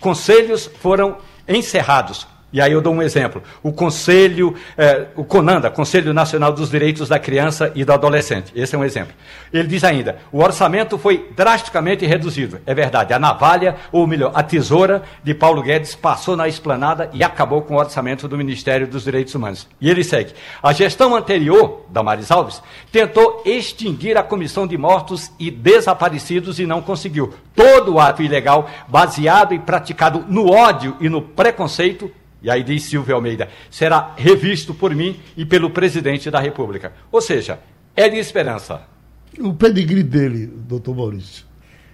[0.00, 3.42] Conselhos foram encerrados, e aí eu dou um exemplo.
[3.62, 8.52] O Conselho, eh, o CONANDA, Conselho Nacional dos Direitos da Criança e do Adolescente.
[8.54, 9.14] Esse é um exemplo.
[9.52, 12.60] Ele diz ainda: o orçamento foi drasticamente reduzido.
[12.66, 13.14] É verdade.
[13.14, 17.74] A navalha, ou melhor, a tesoura de Paulo Guedes passou na esplanada e acabou com
[17.74, 19.66] o orçamento do Ministério dos Direitos Humanos.
[19.80, 25.32] E ele segue: a gestão anterior, da Maris Alves, tentou extinguir a comissão de mortos
[25.38, 27.32] e desaparecidos e não conseguiu.
[27.54, 32.10] Todo ato ilegal, baseado e praticado no ódio e no preconceito,
[32.42, 36.92] e aí diz Silvio Almeida, será revisto por mim e pelo presidente da República.
[37.10, 37.60] Ou seja,
[37.94, 38.82] é de esperança.
[39.38, 41.46] O pedigree dele, doutor Maurício.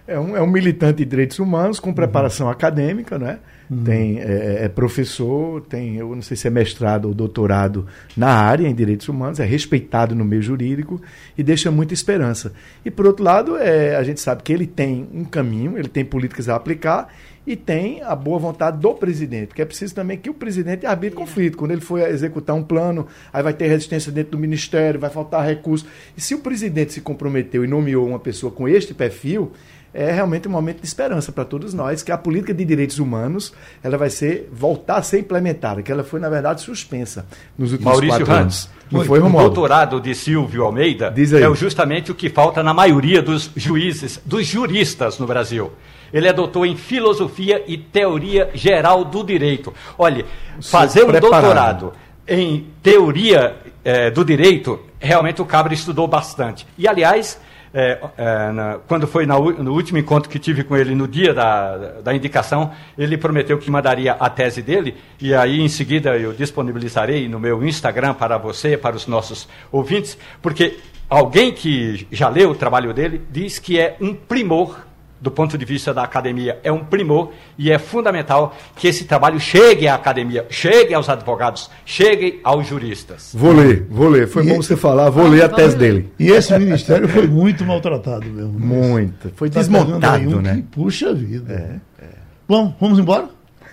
[0.06, 2.52] É um, é um militante de direitos humanos com preparação uhum.
[2.52, 3.40] acadêmica, né?
[3.70, 3.84] Uhum.
[3.84, 8.66] Tem, é, é, professor, tem, eu não sei se é mestrado ou doutorado na área
[8.66, 11.00] em direitos humanos, é respeitado no meio jurídico
[11.36, 12.52] e deixa muita esperança.
[12.84, 16.04] E, por outro lado, é, a gente sabe que ele tem um caminho, ele tem
[16.04, 17.12] políticas a aplicar
[17.48, 21.16] e tem a boa vontade do presidente, porque é preciso também que o presidente arbitre
[21.16, 21.56] conflito.
[21.56, 25.46] Quando ele for executar um plano, aí vai ter resistência dentro do ministério, vai faltar
[25.46, 25.86] recurso.
[26.14, 29.52] E se o presidente se comprometeu e nomeou uma pessoa com este perfil,
[29.98, 33.52] é realmente um momento de esperança para todos nós que a política de direitos humanos
[33.82, 37.26] ela vai ser voltar a ser implementada, que ela foi na verdade suspensa
[37.58, 39.06] nos últimos Maurício quatro Hans, anos.
[39.06, 44.20] Foi, o doutorado de Silvio Almeida é justamente o que falta na maioria dos juízes,
[44.24, 45.72] dos juristas no Brasil.
[46.12, 49.74] Ele é doutor em filosofia e teoria geral do direito.
[49.98, 50.24] Olha,
[50.62, 51.92] fazer um doutorado
[52.26, 56.66] em teoria é, do direito, realmente o Cabra estudou bastante.
[56.78, 57.38] E, aliás,
[57.72, 61.34] é, é, na, quando foi na, no último encontro que tive com ele, no dia
[61.34, 66.32] da, da indicação, ele prometeu que mandaria a tese dele, e aí em seguida eu
[66.32, 72.50] disponibilizarei no meu Instagram para você, para os nossos ouvintes, porque alguém que já leu
[72.50, 74.87] o trabalho dele diz que é um primor
[75.20, 79.40] do ponto de vista da academia, é um primor e é fundamental que esse trabalho
[79.40, 83.32] chegue à academia, chegue aos advogados, chegue aos juristas.
[83.34, 84.28] Vou ler, vou ler.
[84.28, 85.92] Foi e bom você falar, vou ah, ler a tese ler.
[85.92, 86.12] dele.
[86.18, 88.58] E esse ministério foi muito maltratado mesmo.
[88.58, 89.32] Muito.
[89.34, 90.56] Foi tá desmontado, um né?
[90.56, 91.80] Que, puxa vida.
[92.00, 92.08] É, é.
[92.48, 93.28] Bom, vamos embora?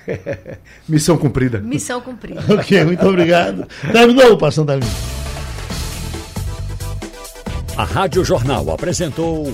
[0.87, 1.59] Missão cumprida.
[1.59, 2.41] Missão cumprida.
[2.53, 3.67] ok, muito obrigado.
[3.91, 5.15] Terminou o Passando a Limpo.
[7.77, 9.53] A Rádio Jornal apresentou